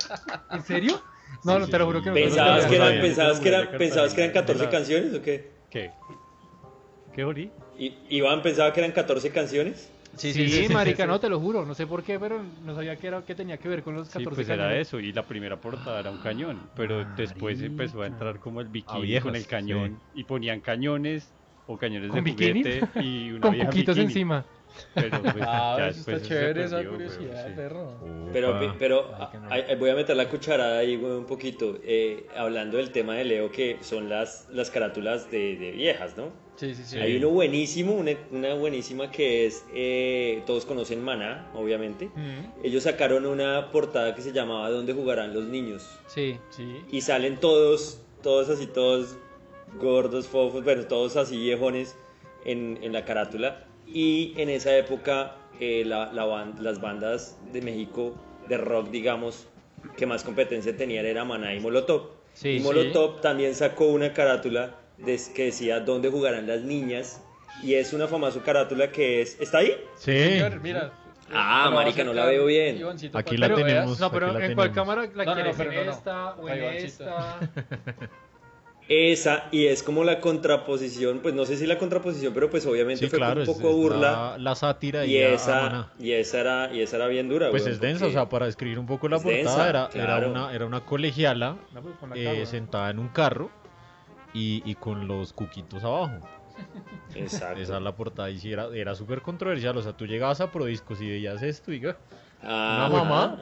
[0.51, 1.01] ¿En serio?
[1.43, 2.13] No, no, te lo juro que no.
[2.15, 5.21] ¿Pensabas no que eran, pensabas que eran, pensabas que eran 14 de la- canciones o
[5.21, 5.51] qué?
[5.69, 5.91] ¿Qué?
[7.13, 7.51] ¿Qué, Ori?
[8.09, 9.91] Iván pensaba que eran 14 canciones.
[10.17, 11.08] Sí, Sí, sí, sí, marica, sí.
[11.08, 11.65] no, te lo juro.
[11.65, 14.10] No sé por qué, pero no sabía que, era, que tenía que ver con los
[14.10, 14.80] Sí, 14 pues era cañones.
[14.80, 17.63] eso, y la primera portada era un cañón, pero después Marica.
[17.63, 22.13] empezó a entrar como el bikini viejas, con el cañón, y ponían cañones o cañones
[22.13, 22.67] ¿Con de bikinis?
[22.67, 23.99] juguete y una Con vieja cuquitos bikini.
[23.99, 24.47] encima.
[24.93, 27.53] Pero pues, Ah, ya eso está chévere esa perdió, curiosidad, sí.
[27.55, 27.91] perro.
[28.33, 28.75] Pero, Opa.
[28.79, 29.11] pero
[29.41, 29.51] no.
[29.51, 31.77] ahí- ahí voy a meter la cucharada ahí güey, un poquito.
[31.83, 36.29] eh, hablando del tema de Leo, que son las, las carátulas de, de viejas, ¿no?
[36.55, 36.97] Sí, sí, sí.
[36.97, 42.05] Hay uno buenísimo, una, una buenísima que es, eh, todos conocen Maná, obviamente.
[42.15, 45.99] Mm, Ellos sacaron una portada que se llamaba ¿Dónde jugarán los niños?
[46.07, 46.38] Sí.
[46.51, 46.81] Sí.
[46.91, 49.17] Y salen todos, todos así, todos
[49.79, 51.97] gordos, fofos, bueno, todos así viejones
[52.45, 53.65] en, en la carátula.
[53.87, 58.15] Y en esa época eh, la, la ban- las bandas de México
[58.49, 59.47] de rock, digamos,
[59.97, 62.09] que más competencia tenían era Maná y Molotov.
[62.33, 62.63] Sí, y sí.
[62.65, 67.21] Molotov también sacó una carátula des- que decía ¿Dónde jugarán las niñas?
[67.63, 69.39] Y es una famosa carátula que es...
[69.39, 69.71] ¿Está ahí?
[69.97, 70.11] Sí.
[70.11, 70.91] Señor, mira.
[71.31, 72.77] Ah, marica, no la veo bien.
[72.77, 73.99] Ivancito, Aquí la tenemos.
[73.99, 74.69] No, pero ¿en cuál tenemos.
[74.75, 75.59] cámara la No, no, no, quieres?
[75.59, 75.91] ¿En no, no.
[75.91, 77.39] esta o en esta?
[78.87, 83.05] Esa, y es como la contraposición, pues no sé si la contraposición, pero pues obviamente
[83.05, 83.99] Sí, fue claro, un es- poco es burla.
[83.99, 87.49] La, la sátira Y y, a esa, y esa era, y esa era bien dura,
[87.49, 90.17] Pues weón, es densa, o sea, para describir un poco la portada, densa, era, claro.
[90.17, 93.49] era, una, era una colegiala No, pues eh, sentada en un carro
[94.35, 96.19] y, y con los cuquitos abajo.
[97.15, 97.59] Exacto.
[97.59, 99.75] Esa es la portada y sí, era, era súper controversial.
[99.77, 101.97] O sea, tú llegabas a Prodiscos y veías esto y diga,
[102.43, 103.37] Ah, una mamá,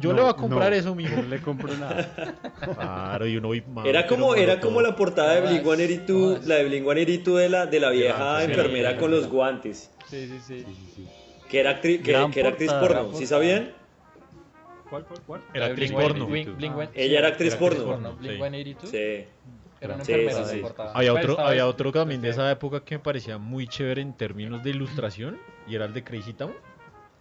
[0.00, 0.76] yo No, le voy a comprar no.
[0.76, 1.16] eso, mijo.
[1.16, 2.14] No le compro nada.
[2.74, 4.60] Claro, y uno vi, "Mami, Era como, era Molotov".
[4.68, 8.38] como la portada de No, Blink-182, no, la de Blink-182 de la, de la vieja
[8.40, 11.06] sí, enfermera sí, con los guantes, Sí, sí, sí.
[11.48, 13.72] que era, actri- que, era actriz portada, porno, ¿sí sabían?
[14.88, 15.40] ¿Cuál, cuál, cuál?
[15.52, 16.28] Era actriz Blink- porno.
[16.28, 16.88] Blink- Blink-.
[16.94, 18.14] Ella era actriz actriz porno.
[18.16, 18.38] Blink sí.
[18.38, 18.90] 182.
[18.90, 19.24] Sí.
[19.80, 20.60] Era una Sí, enfermera sí, de sí.
[20.62, 20.92] portada.
[20.94, 22.32] Había Pues, otro, estaba había otro también de Ok.
[22.34, 26.04] esa época que me parecía muy chévere en términos de ilustración y era el de
[26.04, 26.52] Crazy Town,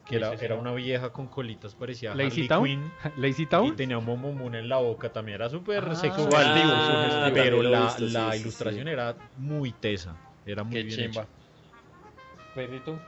[0.05, 2.65] que era, era una vieja con colitas parecía ¿Lazy Harley Town?
[2.65, 3.75] Quinn ¿Lazy y Town?
[3.75, 7.81] tenía un bombomón en la boca, también era súper Ah, sexual, ah, digo, pero la,
[7.85, 8.91] visto, la sí, ilustración sí.
[8.91, 11.21] era muy tesa, era muy Qué bien chimba.
[11.23, 11.29] hecha.
[12.55, 12.99] Perrito.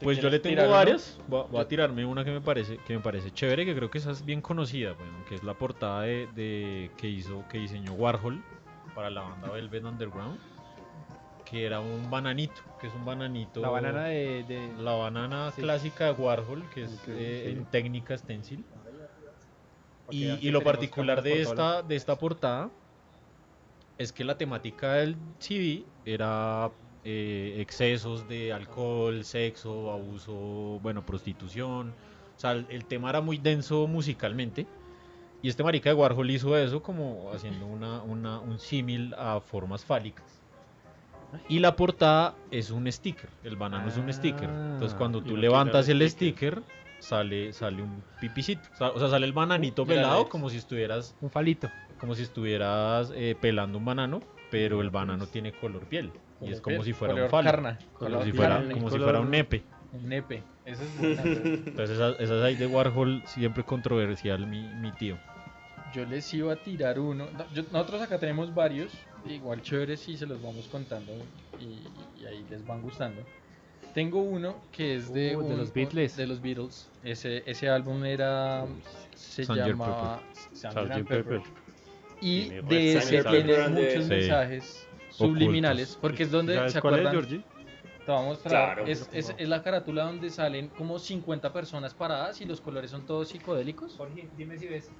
[0.00, 1.18] Pues yo le tengo varias.
[1.26, 3.90] Voy a, voy a tirarme una que me parece que me parece chévere, que creo
[3.90, 7.58] que esa es bien conocida, bueno, que es la portada de, de- que hizo que
[7.58, 8.40] diseñó Warhol
[8.94, 10.38] para la banda Velvet Underground,
[11.48, 13.60] que era un bananito, que es un bananito.
[13.60, 14.44] La banana de.
[14.44, 15.62] de- la banana Sí.
[15.62, 17.58] clásica de Warhol, que es eh, sí.
[17.58, 18.64] en técnica stencil.
[20.10, 22.70] Y, y lo particular de esta, de esta portada
[23.98, 26.70] es que la temática del CD era
[27.04, 31.94] eh, excesos de alcohol, sexo, abuso, bueno, prostitución.
[32.36, 34.66] O sea, el, el tema era muy denso musicalmente.
[35.42, 39.84] Y este marica de Warhol hizo eso como haciendo una, una- un símil a formas
[39.84, 40.42] fálicas.
[41.48, 43.28] Y la portada es un sticker.
[43.42, 44.48] El banano es un sticker.
[44.48, 46.60] Entonces Ah, cuando tú levantas el sticker.
[46.60, 46.62] sticker,
[47.00, 48.62] sale, sale un pipicito.
[48.80, 51.70] O sea, sale el bananito Mira, pelado como si estuvieras, Un falito.
[51.98, 56.12] como si estuvieras eh, pelando un banano, pero el banano tiene color piel.
[56.40, 57.50] Y es como si fuera un falo.
[57.50, 59.64] carna, Como color si fuera, carne, como si color- fuera un nepe.
[59.92, 60.42] un nepe.
[60.68, 65.18] Esa es Entonces esas, esas ahí de Warhol siempre controversial mi, mi tío.
[65.94, 67.26] Yo les iba a tirar uno.
[67.36, 68.92] no, yo- nosotros acá tenemos varios,
[69.34, 71.12] igual chéveres si se los vamos contando
[71.60, 73.22] y, y ahí les van gustando.
[73.94, 76.16] Tengo uno que es de, Uh, de un- los Beatles.
[76.16, 76.88] De los Beatles.
[77.02, 78.66] Ese, ese álbum era.
[79.14, 79.54] Se Sgt.
[80.54, 80.74] Sgt.
[81.08, 81.24] Pepper.
[81.24, 81.40] Pepper.
[82.20, 84.10] Y Tiene de ese tiene muchos Sí.
[84.10, 85.90] mensajes subliminales.
[85.90, 86.00] Ocultos.
[86.00, 87.28] Porque es donde ¿Sabes se cuál es, acuerdan.
[87.28, 87.44] Georgie?
[88.04, 88.50] Te voy a mostrar.
[88.74, 88.86] Claro.
[88.90, 93.04] es, es, es la carátula donde salen como 50 personas paradas y los colores son
[93.06, 93.94] todos psicodélicos.
[93.96, 94.90] Jorge, dime si ves.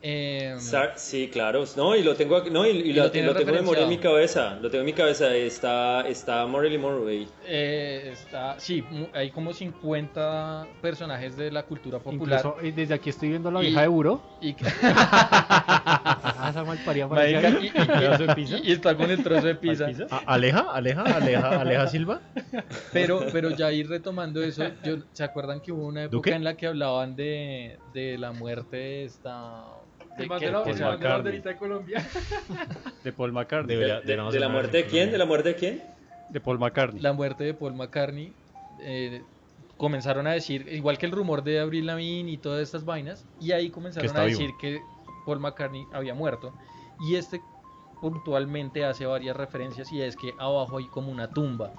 [0.00, 1.64] Eh, Sa- Sí, claro.
[1.76, 3.58] No, y lo tengo aquí- no, y, y Y lo, lo tienes lo tengo de
[3.60, 4.54] memoria en mi cabeza.
[4.60, 5.34] Lo tengo en mi cabeza.
[5.34, 7.26] Está, está Marilyn Monroe.
[7.44, 12.38] Eh, está, sí, hay como 50 personajes de la cultura popular.
[12.44, 14.22] Incluso desde aquí estoy viendo la Y- vieja de Buró.
[14.40, 14.54] Y,
[16.40, 16.52] Ah,
[17.28, 17.72] y- y-
[18.56, 19.86] y- y está con el trozo de pizza.
[20.10, 22.20] A- Aleja, Aleja, Aleja, Aleja Silva.
[22.92, 26.30] Pero, pero ya ir retomando eso, yo- ¿se acuerdan que hubo una época ¿Duque?
[26.32, 29.64] en la que hablaban de, de la muerte de esta...
[30.22, 30.58] de Paul de la
[30.90, 31.08] McCartney.
[31.10, 32.06] banderita de Colombia.
[33.04, 33.76] De Paul McCartney.
[33.76, 35.10] Debería- ¿De, de- deberíamos de la muerte de quién?
[35.12, 35.82] ¿De la muerte de quién?
[36.30, 37.00] De Paul McCartney.
[37.00, 38.32] la muerte de Paul McCartney,
[38.80, 39.22] eh,
[39.76, 43.52] comenzaron a decir, igual que el rumor de Avril Lavigne y todas estas vainas, y
[43.52, 44.38] ahí comenzaron a vivo.
[44.38, 44.80] decir que
[45.24, 46.52] Paul McCartney había muerto.
[47.08, 47.40] Y este
[48.00, 51.72] puntualmente hace varias referencias y es que abajo hay como una tumba.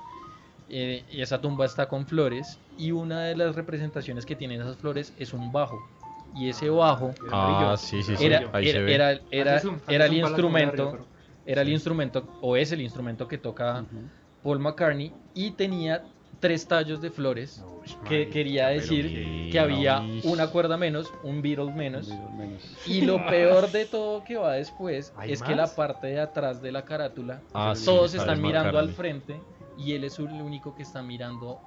[0.71, 4.77] eh, y esa tumba está con flores y una de las representaciones que tienen esas
[4.77, 5.79] flores es un bajo.
[6.35, 8.25] Y ese bajo Ah, sí, sí, sí.
[8.25, 8.95] era, Ahí era, se ve.
[8.95, 9.61] era, era-
[10.05, 11.07] el instrumento,
[11.45, 13.85] era el instrumento o es el instrumento que toca.
[14.43, 16.03] Paul McCartney y tenía
[16.39, 17.61] tres tallos de flores
[18.07, 22.07] que quería decir que había una cuerda menos, un Beatle menos.
[22.37, 22.61] Menos.
[22.85, 26.61] Y lo peor de todo que va después ¿Hay es que la parte de atrás
[26.61, 29.41] de la carátula, Ah, todos está están mirando al frente
[29.79, 31.59] y él es el único que está mirando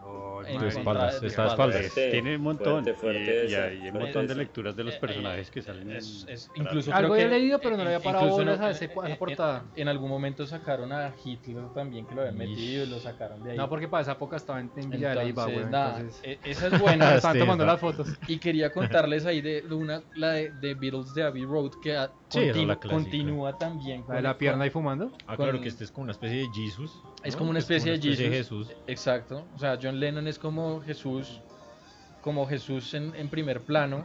[0.46, 1.52] en De contra espaldas, de está espaldas.
[1.76, 1.92] espaldas.
[1.92, 2.84] Fuerte, Tiene un montón.
[2.84, 5.90] fuerte, fuerte y, y hay un montón de lecturas de los Eh, personajes que salen
[5.90, 5.96] en.
[5.96, 8.58] Es- es- incluso Algo creo había que- leído, pero no le había eh, parado bolas
[8.60, 9.64] no- a ese- a esa en- en- portada.
[9.76, 13.52] En, algún momento sacaron a Hitler también, que lo habían metido y lo sacaron de
[13.52, 13.56] ahí.
[13.56, 15.70] No, porque para esa época estaba en, en Villa de Leyva, Entonces, güey.
[15.72, 17.14] nada, Entonces, e- esa es buena.
[17.16, 17.72] estaban Sí, tomando está.
[17.72, 18.08] las fotos.
[18.28, 21.96] Y quería contarles ahí de, de una, la de, de Beatles de Abbey Road, que
[21.96, 24.04] a- Sí, continu- la continúa también.
[24.08, 25.12] La de la pierna y fumando.
[25.26, 27.02] Ah, con- claro que este es como una especie de Jesus.
[27.22, 28.28] Es como una especie de Jesús.
[28.68, 28.68] Jesus.
[28.86, 29.44] Exacto.
[29.54, 31.40] O sea, John Lennon es como Jesús,
[32.20, 34.04] como Jesús en, en primer plano.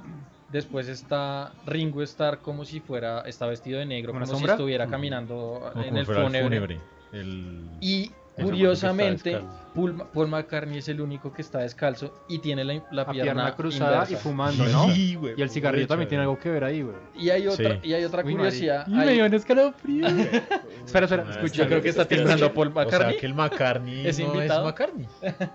[0.51, 4.85] Después está Ringo Starr como si fuera, está vestido de negro, ¿Una como si estuviera
[4.85, 4.91] Ujú.
[4.91, 6.43] caminando Como en como el fúnebre.
[6.43, 6.79] fúnebre.
[7.11, 7.69] El...
[7.81, 8.11] Y
[8.45, 9.41] curiosamente,
[9.73, 13.23] Paul, Paul McCartney es el único que está descalzo y tiene la, la La pierna,
[13.33, 14.89] pierna cruzada y fumando, ¿no?
[14.91, 16.95] Sí, güey, Y el cigarrillo también tiene algo que ver ahí, güey.
[17.15, 17.89] Y hay otra, Sí.
[17.89, 18.87] y hay otra Uy, curiosidad.
[18.87, 18.91] marica.
[18.91, 20.07] Y me hay- dio un escalofrío.
[20.85, 21.63] espera, espera, Ah, escucha.
[21.63, 23.17] yo creo que está temblando Paul O sea McCartney.
[23.17, 24.61] que el McCartney ¿Es no invitado?
[24.61, 25.07] es McCartney.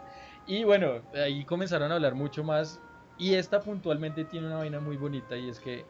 [0.46, 2.80] Y bueno, ahí comenzaron a hablar mucho más.
[3.16, 5.84] Y esta puntualmente tiene una vaina muy bonita y es que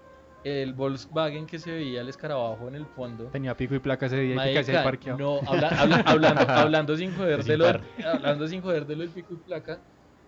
[0.44, 3.28] el Volkswagen que se veía el escarabajo en el fondo.
[3.30, 5.18] Tenía pico y placa ese día y que parqueado.
[5.18, 7.66] no, habla- habla- hablando, hablando sin joder de lo,
[8.04, 9.80] hablando sin joder de lo del pico y placa,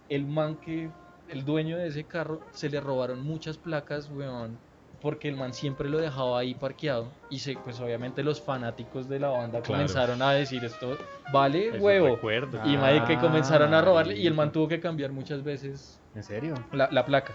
[0.09, 0.90] el man que,
[1.29, 4.59] el dueño de ese carro, se le robaron muchas placas, weón,
[5.00, 9.18] porque el man siempre lo dejaba ahí parqueado y se, pues obviamente los fanáticos de
[9.18, 9.83] la banda Claro.
[9.83, 10.96] comenzaron a decir esto
[11.33, 12.18] vale Es un huevo
[12.64, 16.55] y Ah, comenzaron a robarle y el man tuvo que cambiar muchas veces ¿En serio?
[16.72, 17.35] la, la placa.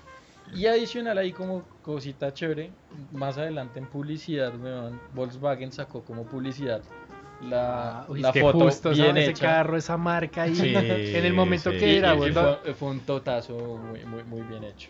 [0.53, 2.71] Y adicional ahí como cosita chévere,
[3.11, 6.81] más adelante en publicidad, weón, Volkswagen sacó como publicidad
[7.41, 9.45] la, Ah, uy, la que foto justo esa- bien ese hecha.
[9.45, 10.55] carro, esa marca ahí.
[10.55, 10.73] Sí,
[11.15, 11.77] en el momento sí.
[11.77, 14.89] que Y- era, y fue, fue un totazo muy, muy, muy bien hecho.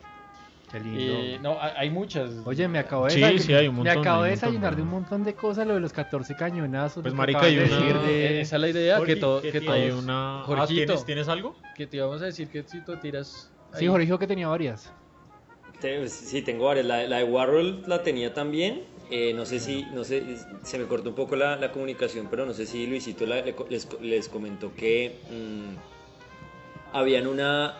[0.72, 1.00] Qué lindo.
[1.00, 2.30] Eh, no, hay hay muchas.
[2.46, 4.40] Oye, me acabo de Sí, desayunar- sí, hay un me montón, acabo hay de un
[4.40, 7.02] montón, desayunar de un montón de cosas, lo de los 14 cañonazos.
[7.02, 9.48] Pues, que marica, hay una- decir de- Eh, esa es la idea, que, todo, que,
[9.52, 10.40] hay todos- una...
[10.42, 10.68] Ah, Jorgito.
[10.86, 11.56] ¿tienes, ¿Tienes algo?
[11.76, 13.52] que te íbamos a decir que si tú tiras...
[13.74, 13.88] Sí, ahí.
[13.88, 14.92] Jorge dijo que tenía varias.
[16.08, 16.86] Sí, tengo varias.
[16.86, 18.84] La, la de Warhol la tenía también.
[19.12, 20.24] Eh, no sé si, no sé,
[20.64, 23.88] se me cortó un poco la, la comunicación, pero no sé si Luisito la- les,
[24.02, 27.76] les comentó que mm, habían una,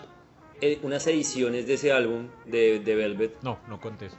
[0.62, 4.14] eh, unas ediciones de ese álbum de, de Velvet No, no contes.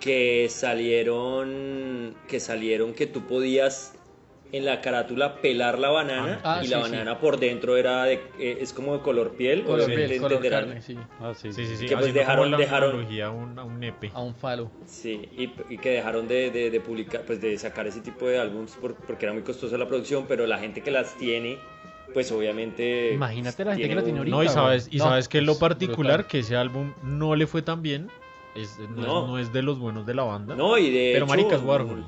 [0.00, 3.94] que salieron, que salieron que tú podías
[4.50, 6.90] en la carátula pelar la banana Ah, y sí, la sí.
[6.90, 9.62] banana por dentro era de, eh, es como de color piel.
[9.64, 10.64] Color obviamente piel, color entenderán.
[10.66, 10.96] carne, sí.
[11.20, 11.52] Ah, sí.
[11.52, 11.86] Sí, sí, sí.
[11.86, 14.10] Que, pues, dejaron- dejaron- a un, a un nepe.
[14.14, 14.70] A un falo.
[14.86, 18.38] Sí, y, y que dejaron de, de- de publicar, pues de sacar ese tipo de
[18.38, 21.58] álbums por- porque era muy costosa la producción, pero la gente que las tiene,
[22.14, 23.12] pues obviamente...
[23.12, 24.36] Imagínate la gente que la tiene ahorita.
[24.36, 26.30] No, y sabes, y No, sabes que lo particular, brutal.
[26.30, 28.08] que ese álbum no le fue tan bien.
[28.54, 29.22] Es, no, No.
[29.24, 30.54] Es, no es de los buenos de la banda.
[30.56, 32.04] No, y de pero hecho, marica es Warhol.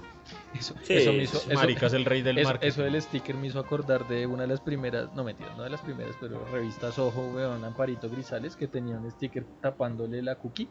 [0.55, 1.37] Eso, Sí, eso me hizo...
[1.39, 4.27] es- eso- marica es el rey del eso, eso del sticker me hizo acordar de
[4.27, 8.09] una de las primeras, no mentiras, no de las primeras, pero revistas Ojo, weón, Amparito
[8.11, 10.69] Grisales, que tenía un sticker tapándole la cookie.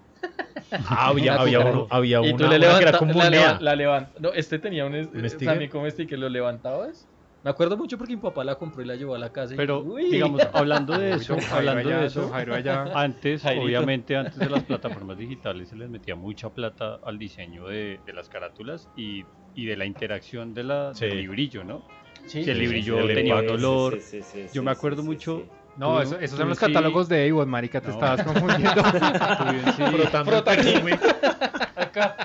[0.72, 4.34] Ah, había, había, uno, había y una, tú le que era como la, leva- No,
[4.34, 5.48] este tenía un, ¿Un eh, sticker?
[5.48, 7.08] también como sticker, lo levantabas.
[7.42, 9.54] Me acuerdo mucho porque mi papá la compró y la llevó a la casa.
[9.54, 10.10] y- Pero, Uy.
[10.12, 12.84] digamos, hablando de eso, Jairo hablando allá, de eso, Jairo allá.
[12.96, 13.66] antes, Jairito.
[13.66, 18.14] obviamente, antes de las plataformas digitales se les metía mucha plata al diseño de, de
[18.14, 19.24] las carátulas y,
[19.56, 21.06] y de la interacción de la, Sí.
[21.06, 21.84] del librillo, ¿no?
[22.28, 24.00] Sí, que el librillo sí, tenía un olor.
[24.02, 25.44] sí, sí, sí, Yo me acuerdo sí, mucho.
[25.46, 25.52] sí.
[25.78, 27.94] No, eso- esos son los catálogos de Avon, marica, te No.
[27.94, 28.84] estabas confundiendo.
[30.26, 31.00] Frotando el.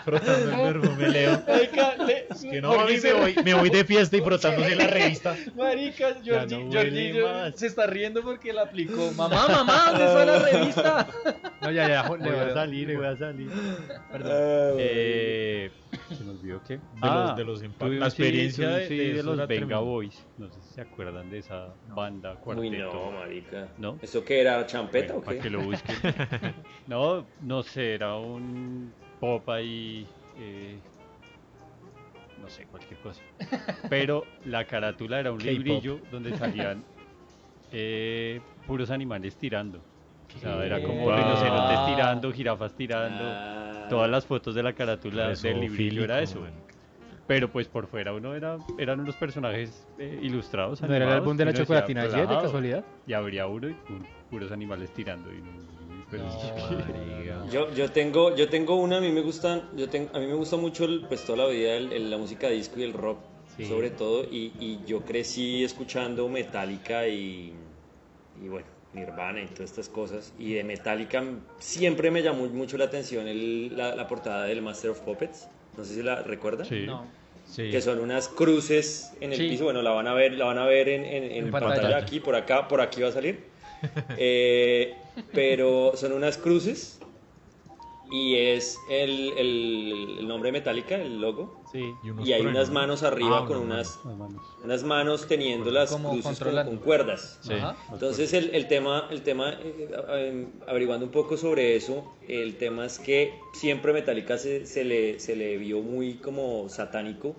[0.05, 1.43] Frotando el perfume, Leo.
[1.47, 4.17] Marica, le- Es que no, Jorge a mí se- me voy, me voy de fiesta
[4.17, 5.37] y frotándose la revista.
[5.55, 7.13] Marica, Jordi, no Jordi
[7.57, 9.13] se está riendo porque la aplicó.
[9.13, 11.07] Mamá, mamá, ¿dónde está la revista?
[11.61, 13.51] No, ya, ya, jo- Voy le- a salir, voy a salir.
[14.13, 15.71] Ah, Eh,
[16.11, 16.77] se me olvidó qué.
[16.77, 19.85] De los- de los la experiencia un de- los Venga tremendo.
[19.85, 20.27] Boys.
[20.37, 22.93] No sé si se acuerdan de esa banda, Uy, cuarteto.
[22.93, 23.69] no, marica.
[23.79, 23.99] ¿No?
[24.03, 24.67] ¿Eso qué era?
[24.67, 25.27] ¿Champeta Bueno, o qué?
[25.27, 25.97] para que lo busquen.
[26.87, 30.07] no, no sé, era un pop ahí.
[30.39, 30.81] eh,
[32.41, 33.23] no sé, cualquier cosa.
[33.89, 36.85] Pero la carátula era un librillo donde salían
[37.73, 39.83] eh, puros animales tirando.
[40.37, 43.23] O sea, era como rinocerontes tirando, jirafas tirando.
[43.25, 46.41] Ah, Todas las fotos de la carátula del librillo era eso.
[47.27, 50.83] Pero pues por fuera uno era eran unos personajes eh, ilustrados.
[50.83, 52.85] ¿No era el álbum de la uno decía, chocolatina ayer, de casualidad?
[53.07, 55.33] Y abría uno y pu- puros animales tirando.
[55.33, 56.25] Y, y- pero
[56.71, 57.47] marica.
[57.51, 60.35] Yo, yo tengo yo tengo una a mí me gustan yo tengo a mí me
[60.35, 63.19] gusta mucho el, pues toda la vida el- el- la música disco y el rock
[63.57, 63.67] Sí.
[63.67, 67.55] sobre todo y, y yo crecí escuchando Metallica y,
[68.43, 71.23] y bueno Nirvana y todas estas cosas y de Metallica
[71.59, 75.85] siempre me llamó mucho la atención el- la, la portada del Master of Puppets no
[75.85, 76.85] sé si la recuerdan sí.
[76.87, 77.05] No.
[77.47, 77.71] Sí.
[77.71, 79.49] que son unas cruces en el Sí.
[79.51, 79.65] piso.
[79.65, 81.75] Bueno, la van a ver, la van a ver en, en- en En pantalla.
[81.75, 81.97] pantalla.
[81.99, 83.41] aquí, por acá, por aquí va a salir.
[84.17, 84.95] Eh,
[85.33, 86.99] pero son unas cruces
[88.15, 91.53] y es el, el- el nombre de Metallica, el logo.
[91.73, 91.93] Sí.
[92.05, 92.75] unos Y hay truenos, unas ¿no?
[92.75, 94.43] manos arriba Ah, con unas unas, Las manos.
[94.65, 97.39] unas manos teniendo las Como cruces con, cuerdas.
[97.43, 97.55] Sí.
[97.93, 102.87] Entonces el, el tema, el tema eh, eh, averiguando un poco sobre eso, el tema
[102.87, 107.35] es que siempre Metallica se, se le, se le vio muy como satánico,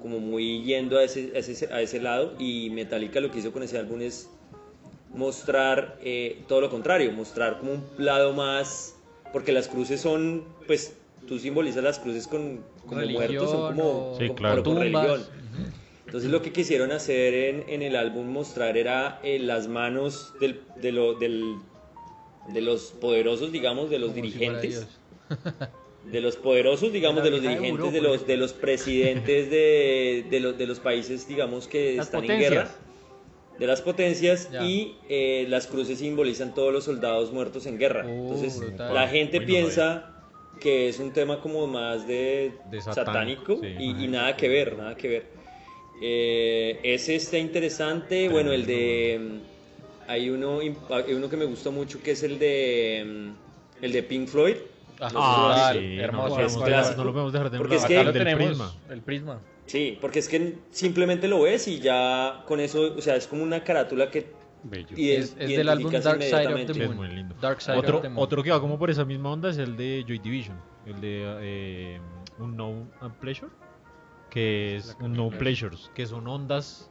[0.00, 3.52] como muy yendo a ese, a ese, a ese lado y Metallica lo que hizo
[3.52, 4.30] con ese álbum es
[5.14, 8.93] mostrar eh, todo lo contrario, mostrar como un lado más,
[9.34, 10.94] porque las cruces son, pues
[11.26, 14.62] tú simbolizas las cruces con como Religión muertos, son como, o Sí, como- claro.
[14.62, 14.84] con tumbas.
[15.10, 15.44] religión.
[16.06, 20.60] Entonces lo que quisieron hacer en, en el álbum mostrar era eh, las manos del,
[20.80, 21.56] de, lo- del-
[22.52, 24.86] de los poderosos, digamos, de los Como dirigentes,
[26.12, 28.00] de los poderosos, digamos, de los dirigentes, de Europa.
[28.12, 32.38] los, de los presidentes de, de, los, de los países, digamos, que Las están en
[32.38, 32.70] guerra.
[33.58, 34.64] De las potencias, Ya.
[34.64, 38.04] y eh, las cruces simbolizan todos los soldados muertos en guerra.
[38.06, 38.92] Oh, Entonces brutal.
[38.94, 40.10] la gente Uy, no piensa
[40.60, 43.74] que es un tema como más de, De satánico, satánico, sí.
[43.78, 45.26] y, y nada que ver, nada que ver.
[46.02, 49.20] Eh, ese está interesante, bueno, el de...
[49.20, 53.04] mm, Hay uno, hay uno que me gusta mucho que es el de...
[53.06, 54.56] mm, El de Pink Floyd.
[55.00, 55.12] Ajá.
[55.16, 56.28] Ah, sí, hermoso.
[56.36, 56.96] no, lo podemos dejar, clásico.
[56.98, 58.74] no lo podemos dejar de Porque es que- El lo del tenemos, prisma.
[58.90, 59.40] el prisma.
[59.66, 63.42] Sí, porque es que simplemente lo ves y ya con eso, o sea, es como
[63.42, 64.30] una carátula que
[64.62, 64.96] Bello.
[64.96, 66.96] ide- Es, es del álbum Dark Side of the Sí, es Moon.
[66.96, 67.34] muy lindo.
[67.40, 68.22] Dark Side Otro, of the Moon.
[68.22, 71.36] otro que va como por esa misma onda es el de Joy Division, el de
[71.40, 72.00] eh,
[72.38, 73.50] Unknown Pleasure,
[74.30, 76.90] que es Unknown Pleasures, que son ondas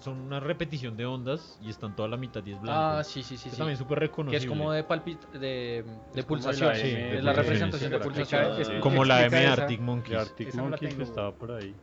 [0.00, 2.78] son una repetición de ondas y están toda la mitad y es blanco.
[2.78, 3.46] Ah, sí, sí, sí.
[3.48, 3.58] Es sí.
[3.58, 4.38] también súper Que reconocible.
[4.44, 5.84] es como de, palpit de, de
[6.16, 6.68] Es como pulsación.
[6.70, 8.80] la Sí, de representación de sí, pulsación.
[8.80, 9.46] Como la M de.
[9.46, 10.18] Arctic Monkeys.
[10.18, 11.74] Arctic Monkeys que estaba por ahí.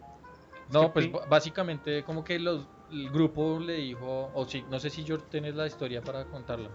[0.72, 5.04] No, pues básicamente como que los, el grupo le dijo, o sí, no sé si
[5.04, 6.70] George tienes la historia para contarla.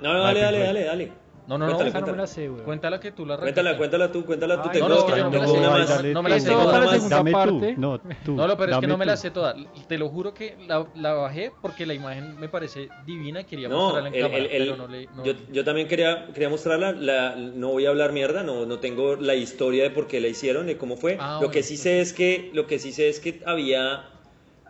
[0.00, 1.27] No, no, dale, dale, dale, dale.
[1.48, 2.22] No, no, no, Cuéntale, Esa no me cuéntala.
[2.22, 2.62] la sé, güey.
[2.62, 3.78] cuéntala que tú la Cuéntala, repites.
[3.78, 4.68] cuéntala tú, cuéntala tú.
[4.68, 6.04] Ay, Tengo no, que yo no me la sé, una no, más.
[6.04, 6.64] no me la sé toda.
[6.72, 7.74] dame- La segunda dame tú, parte.
[7.78, 8.34] No, tú.
[8.36, 9.54] No, no, pero es que no me la sé toda.
[9.88, 13.68] Te lo juro que la, la bajé porque la imagen me parece divina y quería
[13.70, 15.06] No, mostrarla en el- cámara, el- el- pero no le...
[15.16, 18.78] no- yo, yo también quería, quería mostrarla, la, no voy a hablar mierda, no, no
[18.78, 21.16] tengo la historia de por qué la hicieron, de cómo fue.
[21.18, 24.04] Ah, lo bueno, que sí sé es que, lo que sí sé es que había,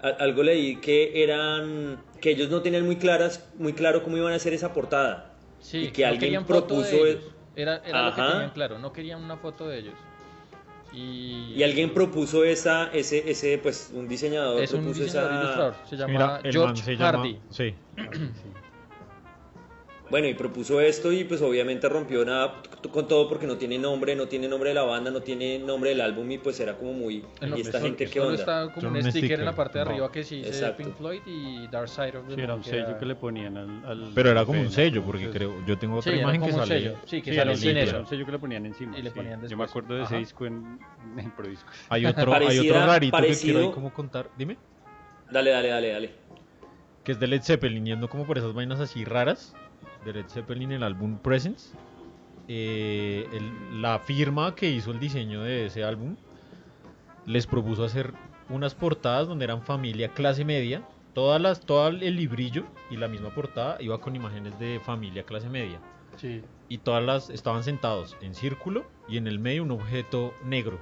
[0.01, 4.37] algo leí que eran, que ellos no tenían muy claras, muy claro cómo iban a
[4.37, 5.35] hacer esa portada.
[5.61, 7.23] Sí, y que no alguien propuso ellos.
[7.57, 9.94] Era, era lo que tenían claro, no querían una foto de ellos.
[10.92, 15.42] Y, Y alguien propuso esa, ese, ese, pues, un diseñador es un propuso diseñador esa...
[15.42, 17.18] ilustrador, se llama Mira, George se llama.
[17.18, 17.40] Hardy.
[17.51, 17.75] Sí.
[20.11, 24.16] Bueno, y propuso esto y pues obviamente rompió nada con todo porque no tiene nombre,
[24.16, 26.94] no tiene nombre de la banda, no tiene nombre del álbum y pues era como
[26.94, 27.23] muy...
[27.42, 28.38] Nombre ¿Y esta solo- gente solo onda?
[28.40, 29.38] está como un un sticker, en sticker.
[29.40, 29.90] la parte de No.
[29.90, 30.66] arriba que sí dice.
[30.79, 33.14] Pink Floyd y Dark Side of the Sí, era un que sello era- que le
[33.16, 33.85] ponían al.
[33.85, 35.66] al Pero era como un sello, porque entonces- creo.
[35.66, 36.81] Yo tengo Sí, otra era imagen que como un sale.
[36.81, 37.90] sello, sí, que Sí, sale era sin eso.
[37.90, 38.99] Era un sello que le ponían encima.
[38.99, 39.16] Y le sí.
[39.16, 40.18] ponían Yo me acuerdo de ese Ajá.
[40.21, 40.79] disco en,
[41.18, 41.68] en Prodisco.
[41.90, 44.31] Hay otro, hay otro rarito que parecido- quiero ahí como contar.
[44.38, 44.57] Dime.
[45.31, 46.11] Dale, dale, dale, dale.
[47.05, 49.55] Que es de Led Zeppelin, yendo como por esas vainas así raras.
[50.05, 51.71] De Led Zeppelin, el álbum Presence.
[52.49, 56.17] Eh, el- la firma que hizo el diseño de ese álbum
[57.27, 58.14] les propuso hacer
[58.49, 60.83] unas portadas donde eran familia clase media.
[61.14, 65.49] Todas las, todo el librillo y la misma portada iba con imágenes de familia clase
[65.49, 65.79] media.
[66.17, 66.43] Sí.
[66.71, 70.79] y todas las estaban sentados en círculo y en el medio un objeto negro.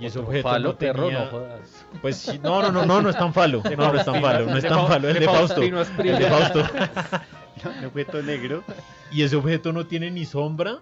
[0.00, 1.86] Y ese objeto palo, no perro, tenía- no jodas.
[2.00, 3.62] Pues sí, no, no, no, no, no es tan falo.
[3.76, 5.62] No, no es tan falo, no es tan falo, el de Fausto.
[5.62, 6.64] El de Fausto.
[7.78, 8.64] Un objeto negro.
[9.10, 10.80] Y ese objeto no tiene ni sombra,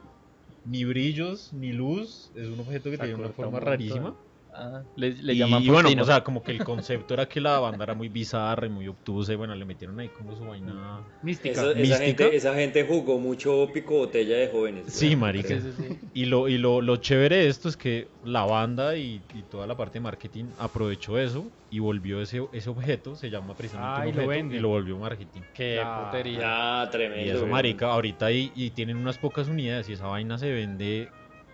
[0.64, 2.30] ni brillos, ni luz.
[2.34, 4.14] Es un objeto que Se tiene una forma un rarísima.
[4.52, 7.40] Ah, le, le y, llaman y bueno, o sea, como que el concepto era que
[7.40, 9.32] la banda era muy bizarra y muy obtusa.
[9.32, 11.04] Y bueno, le metieron ahí como su vaina.
[11.22, 11.72] Mística.
[11.72, 14.86] Esa, gente, esa gente jugó mucho pico botella de jóvenes.
[14.88, 15.48] Sí, marica.
[15.48, 15.60] creo.
[15.60, 15.98] Sí, sí, sí.
[16.14, 19.66] Y lo, y lo, lo chévere de esto es que la banda y, y toda
[19.66, 24.02] la parte de marketing aprovechó eso y volvió ese, ese objeto, se llama precisamente Ah,
[24.02, 25.42] un y lo y lo volvió marketing.
[25.54, 26.04] Qué Ya.
[26.06, 26.88] putería.
[26.90, 27.24] Tremendo.
[27.24, 31.08] Y eso, marica, ahorita ahí y tienen unas pocas unidades y esa vaina se vende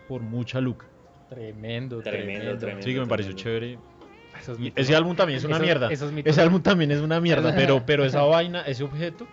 [0.09, 0.87] por mucha luca.
[1.29, 2.59] Tremendo, Tremendo, tremendo.
[2.59, 2.83] tremendo.
[2.87, 3.77] Sí, que me pareció tremendo.
[3.77, 4.59] chévere.
[4.59, 5.89] Mitos ese álbum también es una Esos- mierda.
[5.91, 9.27] Esos mitos, Ese álbum también es una mierda, pero, pero esa vaina, ese objeto,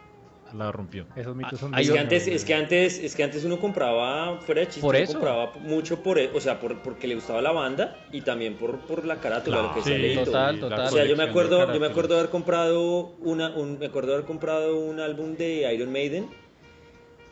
[0.54, 1.06] la rompió.
[1.16, 3.60] esos mitos son Hay Es de- que, antes, es que antes, es que antes uno
[3.60, 5.14] compraba, fuera de chiste, ¿Por eso?
[5.14, 9.04] compraba mucho por, o sea, por, porque le gustaba la banda y también por, por
[9.06, 10.80] la carátula, Claro, lo que sí, total, total.
[10.86, 14.26] O sea, yo me acuerdo, yo me acuerdo haber comprado una, un, me acuerdo haber
[14.26, 16.28] comprado un álbum de Iron Maiden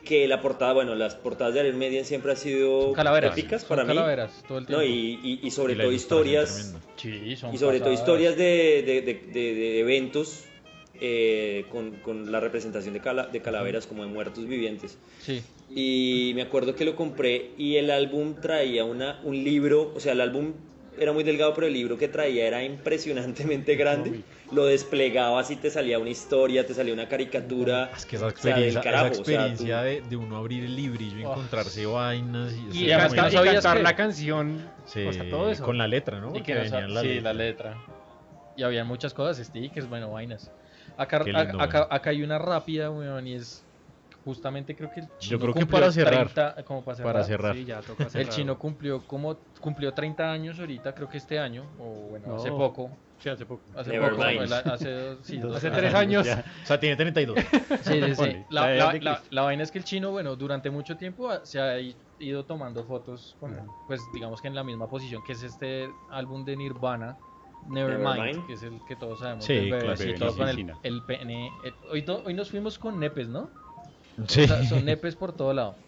[0.04, 3.36] que la portada, bueno, las portadas de Iron Maiden siempre han sido calaveras.
[3.38, 4.82] épicas para mí, calaveras todo el tiempo.
[4.82, 4.88] ¿no?
[4.88, 6.74] Y, y, y sobre Y todo historias.
[6.96, 8.00] Sí, son y sobre todo pasadas.
[8.00, 10.44] historias de, de, de- de- de eventos
[11.00, 14.98] eh, con, con la representación de, cala- de calaveras como de muertos vivientes.
[15.20, 15.42] Sí.
[15.74, 20.12] Y me acuerdo que lo compré y el álbum traía una, un libro, o sea,
[20.12, 20.52] el álbum
[20.98, 24.22] era muy delgado, pero el libro que traía era impresionantemente grande.
[24.52, 27.90] Lo desplegabas y te salía una historia, te salía una caricatura.
[27.96, 30.36] Es que esa o sea, experiencia, carajo, esa o sea, experiencia tú- de, de uno
[30.36, 31.30] abrir el librillo y Oh.
[31.32, 32.52] encontrarse vainas.
[32.52, 34.70] Y, Y, es además muy- no cantar, y que- la canción.
[34.84, 35.64] Sí, o sea, todo eso.
[35.64, 36.28] con la letra, ¿no?
[36.28, 37.32] Y Porque que no sa- venía en la sí, letra.
[37.32, 37.76] la letra.
[38.56, 40.50] Y había muchas cosas, stickers, bueno, vainas.
[40.98, 41.88] Acá, lindo, acá, weón.
[41.90, 43.64] acá hay una rápida, weón, y es
[44.24, 46.28] justamente creo que el chino creo que para cerrar.
[46.32, 47.12] 30 como para cerrar.
[47.12, 47.54] Para cerrar.
[47.56, 48.28] Sí, ya toca El cerrar.
[48.32, 52.58] chino cumplió como cumplió 30 años ahorita, creo que este año, o bueno, hace No.
[52.58, 52.96] poco.
[53.18, 53.62] Sí, hace poco.
[53.76, 54.42] Hace Never poco, mind.
[54.42, 56.26] el- hace, sí, dos Hace tres años.
[56.26, 56.44] Ya.
[56.64, 57.38] O sea, tiene 32.
[57.82, 58.36] Sí, sí, sí.
[58.50, 61.78] La, la la- la- vaina es que el chino, bueno, durante mucho tiempo se ha
[61.78, 63.56] i- ido tomando fotos con,
[63.86, 67.16] pues digamos que en la misma posición que es este álbum de Nirvana,
[67.68, 68.46] Nevermind, Nevermind.
[68.48, 69.84] que es el que todos sabemos, Sí, del claro.
[69.86, 71.48] bebecito con el, el pene.
[71.64, 73.50] el- hoy, to- hoy nos fuimos con nepes, ¿no?
[74.28, 74.42] Sí.
[74.42, 75.84] O sea, son nepes por todo lado.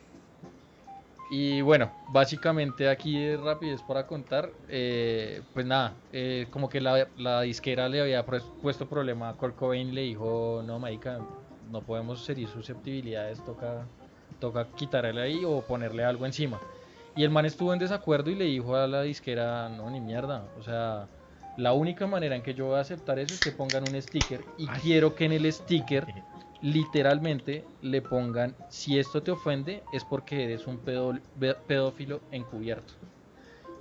[1.26, 7.10] Y bueno, básicamente aquí de rapidez para contar, eh, pues nada, eh, como que la,
[7.16, 11.26] la disquera le había pues- puesto problema a Kurt Cobain le dijo, no, marica,
[11.60, 13.90] no podemos herir susceptibilidades, toca,
[14.38, 16.66] toca quitarle ahí o ponerle algo encima.
[17.14, 20.52] Y el man estuvo en desacuerdo y le dijo a la disquera, no, ni mierda,
[20.54, 21.10] o sea,
[21.56, 24.50] la única manera en que yo voy a aceptar eso es que pongan un sticker
[24.56, 26.06] y quiero que en el sticker
[26.64, 31.18] literalmente le pongan si esto te ofende es porque eres un pedo-
[31.66, 32.94] pedófilo encubierto.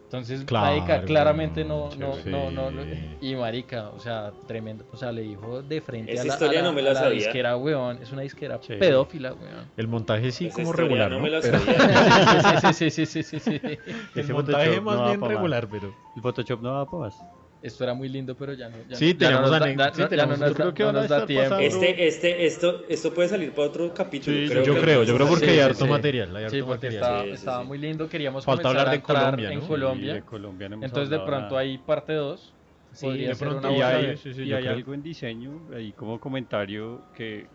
[0.04, 2.30] Entonces, Claro, marica, claramente no, no, sí.
[2.30, 2.84] no, no, no-
[3.20, 6.60] y marica, o sea, tremendo, o sea, le dijo de frente Esa a la, historia
[6.60, 7.16] a la- no me la a la sabía.
[7.20, 8.74] disquera, weón, es una disquera Sí.
[8.76, 9.72] pedófila, weón.
[9.76, 11.24] El montaje sí Esa como regular, no ¿no?
[11.24, 12.74] me la Pero- sabía.
[12.74, 13.62] sí, sí, sí, sí, sí, sí.
[13.66, 13.80] el
[14.22, 15.30] Ese montaje más bien más.
[15.30, 15.92] regular, pero...
[16.16, 17.18] El Photoshop no va para más.
[17.64, 18.76] Esto era muy lindo, pero ya no.
[18.90, 20.40] Ya Sí, no- ya no teníamos nos da- ane- da- sí, no- ya no nos
[20.58, 21.56] da- que no nos da tiempo.
[21.56, 24.36] Este, este, esto, esto puede salir para otro capítulo.
[24.38, 25.90] Sí, creo Yo que creo, yo creo porque hay Sí, harto sí.
[25.90, 27.04] material, hay harto Sí, porque material.
[27.04, 27.68] estaba, Sí, sí, estaba sí.
[27.70, 28.10] muy lindo.
[28.10, 29.62] Queríamos Falta hablar de Colombia, en.
[29.62, 30.14] Colombia.
[30.16, 31.60] De Colombia Entonces, de pronto nada.
[31.60, 32.54] hay parte 2.
[32.92, 37.02] Sí, de pronto Y hay, sí, sí, y hay algo en diseño, ahí como comentario,
[37.16, 37.48] que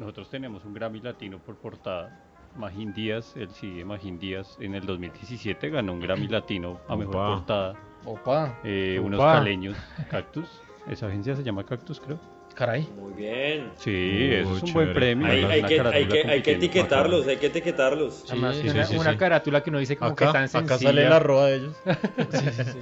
[0.00, 2.24] nosotros tenemos un Grammy Latino por portada.
[2.56, 6.96] Magín Díaz, el CD de Magín Díaz, en el 2017 ganó un Grammy Latino a
[6.96, 7.74] mejor portada.
[8.04, 9.34] Opa, Eh, unos Opa.
[9.34, 9.76] caleños,
[10.10, 10.48] Cactus.
[10.88, 12.18] Esa agencia se llama Cactus, creo.
[12.54, 12.88] caray.
[12.98, 13.70] Muy bien.
[13.76, 14.72] Sí, Uy, eso es un chévere.
[14.84, 15.26] buen premio.
[15.28, 18.24] Hay, hay que, hay, que, hay que etiquetarlos, hay que etiquetarlos.
[18.28, 19.16] Además, Sí, una, sí, sí, una sí.
[19.18, 20.78] carátula que no dice como Acá, que tan acá sencilla.
[20.90, 21.76] sale la arroba de ellos.
[22.32, 22.78] Sí, sí, sí.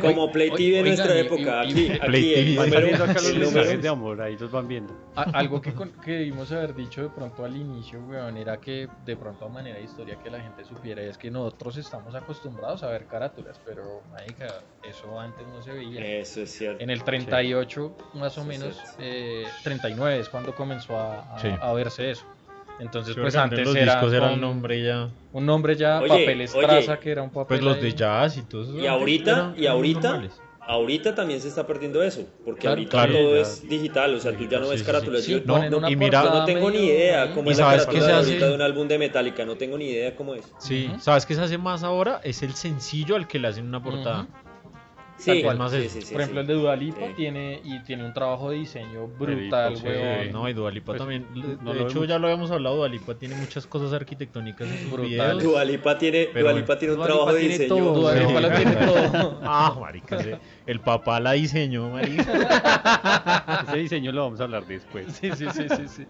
[0.00, 1.64] Como Play TV en nuestra y- época.
[1.64, 2.56] y- Aquí, y- aquí Play el TV.
[2.58, 4.94] Van saliendo acá los mensajes de amor, ahí los van viendo.
[5.14, 9.16] Algo que, con- que debimos haber dicho de pronto al inicio, weón, era que de
[9.16, 12.82] pronto a manera de historia que la gente supiera, y es que nosotros estamos acostumbrados
[12.82, 14.46] a ver carátulas, pero, marica,
[14.88, 16.04] eso antes no se veía.
[16.18, 16.82] Eso es cierto.
[16.82, 18.82] En el 38, más o Sí, menos, sí.
[18.98, 21.48] eh, 39 es cuando comenzó a, a- Sí.
[21.60, 22.24] a verse eso.
[22.78, 25.08] Entonces, Sí, pues antes los era, discos era el con nombre ya.
[25.32, 28.36] un nombre ya, Oye, papel oye, estraza, que era un papel Pues los de jazz
[28.36, 28.78] y todo eso.
[28.78, 30.22] Y ahorita, eran- y eran ahorita,
[30.60, 33.12] ahorita también se está perdiendo eso, porque Claro, ahorita claro.
[33.14, 33.40] todo Ya.
[33.42, 35.22] es digital, o sea, tú ya no Sí, ves sí, carátulas.
[35.24, 38.06] Sí, No, no, y mira- no tengo ni idea cómo ¿Y es la carátula se
[38.06, 38.28] de hace?
[38.30, 40.44] ahorita de un álbum de Metallica, no tengo ni idea cómo es.
[40.58, 40.90] Sí.
[41.00, 42.20] ¿sabes qué se hace más ahora?
[42.22, 44.26] Es el sencillo al que le hacen una portada.
[45.18, 45.42] Sí,
[45.88, 46.40] sí, sí, Por ejemplo, sí.
[46.40, 47.12] el de Dualipa Sí.
[47.16, 49.82] tiene y tiene un trabajo de diseño brutal, sí.
[49.86, 50.32] weón.
[50.32, 51.26] No, y Dualipa Pues, también.
[51.34, 52.08] De no hecho, vemos.
[52.08, 52.76] ya lo habíamos hablado.
[52.76, 55.08] Dualipa tiene muchas cosas arquitectónicas en sus Brutal.
[55.08, 55.42] videos.
[55.42, 57.68] Dua Lipa tiene, Pero tiene un trabajo de diseño.
[57.68, 57.94] todo.
[57.94, 58.40] Dua Lipa Sí.
[58.42, 59.40] lo tiene todo.
[59.42, 60.18] Ah, marica,
[60.66, 62.22] el papá la diseñó, marica.
[63.68, 65.12] Ese diseño lo vamos a hablar después.
[65.14, 66.06] Sí, sí, sí, sí, sí.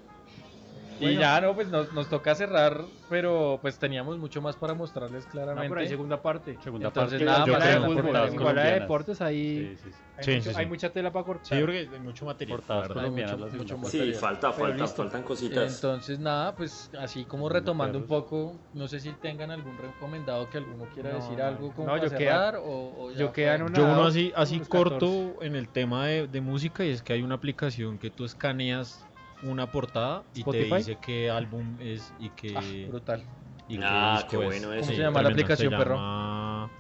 [0.98, 1.20] Y Bueno.
[1.20, 5.30] ya, no, pues nos, nos toca cerrar, pero pues teníamos mucho más para mostrarles No,
[5.30, 5.68] claramente.
[5.68, 6.58] pero hay segunda parte.
[6.62, 7.24] Segunda Entonces, parte.
[7.24, 8.26] nada yo más creo.
[8.26, 9.98] en Igual deportes ahí Sí, sí, sí.
[10.16, 10.60] hay, Sí, mucho- sí, sí.
[10.60, 11.46] hay mucha tela para cortar.
[11.46, 12.58] Sí, porque hay mucho material.
[12.58, 13.90] Portadas colombianas, mucho- la mucho segunda más.
[13.90, 14.20] Sí, material.
[14.20, 15.02] falta, falta, listo.
[15.02, 15.74] faltan cositas.
[15.76, 20.58] Entonces, nada, pues así como retomando un poco, no sé si tengan algún recomendado que
[20.58, 21.44] alguno quiera No, decir no.
[21.44, 22.18] algo como No, para yo queda-
[22.50, 25.68] cerrar o, o ya yo queda en una- Yo uno así, así corto en el
[25.68, 29.07] tema de, de música y es que hay una aplicación que tú escaneas
[29.42, 30.68] una portada y ¿Spotify?
[30.70, 33.22] te dice qué álbum es y qué, Ah, brutal.
[33.68, 34.44] y qué Ah, disco qué es.
[34.44, 34.80] bueno eso.
[34.86, 35.94] ¿Cómo se llama la aplicación, se perro?
[35.96, 36.70] llama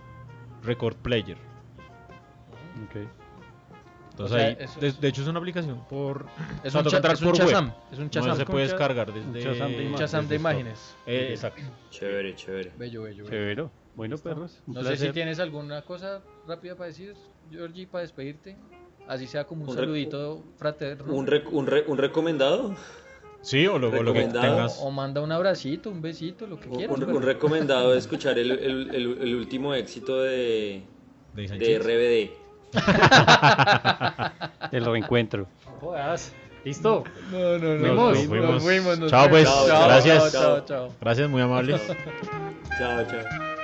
[0.62, 1.36] Record Player.
[2.84, 2.96] Ok.
[4.10, 6.26] Entonces O sea, ahí, de, es- de hecho es una aplicación por
[6.64, 7.46] Es un, cha- es un por web.
[7.46, 7.72] Chazam.
[7.92, 9.98] Es un no se puede descargar desde un Shazam de Un imágenes.
[10.00, 10.58] Chazam de desde Store.
[10.60, 10.96] imágenes.
[11.06, 11.62] Eh, exacto.
[11.90, 12.72] Chévere, chévere.
[12.76, 13.28] Bello, bello, bello.
[13.28, 13.70] Severo.
[13.94, 14.60] Bueno, perros.
[14.66, 17.14] No sé si tienes alguna cosa rápida para decir,
[17.50, 18.56] Georgie, para despedirte.
[19.08, 21.12] Así sea como un, saludito fraterno.
[21.12, 22.74] ¿Un, un, re- un recomendado?
[23.40, 24.78] Sí, o lo, que tengas.
[24.82, 26.96] O manda un abracito, un besito, lo que quieras.
[26.98, 30.82] un- recomendado de escuchar el, el- el- el último éxito de,
[31.34, 31.78] de.
[31.78, 32.30] RBD.
[34.72, 35.46] El reencuentro.
[35.80, 36.32] Jodas.
[36.64, 37.04] Listo.
[37.30, 37.78] No, no, no.
[37.78, 38.12] Fuimos.
[38.12, 38.62] nos fuimos, Fuimos.
[38.62, 39.48] fuimos, nos Chao, pues.
[39.48, 39.68] fuimos.
[39.68, 40.32] Chao, Gracias.
[40.32, 40.88] Chao, chao.
[41.00, 41.80] Gracias, muy amables.
[42.78, 43.57] Chao, chao.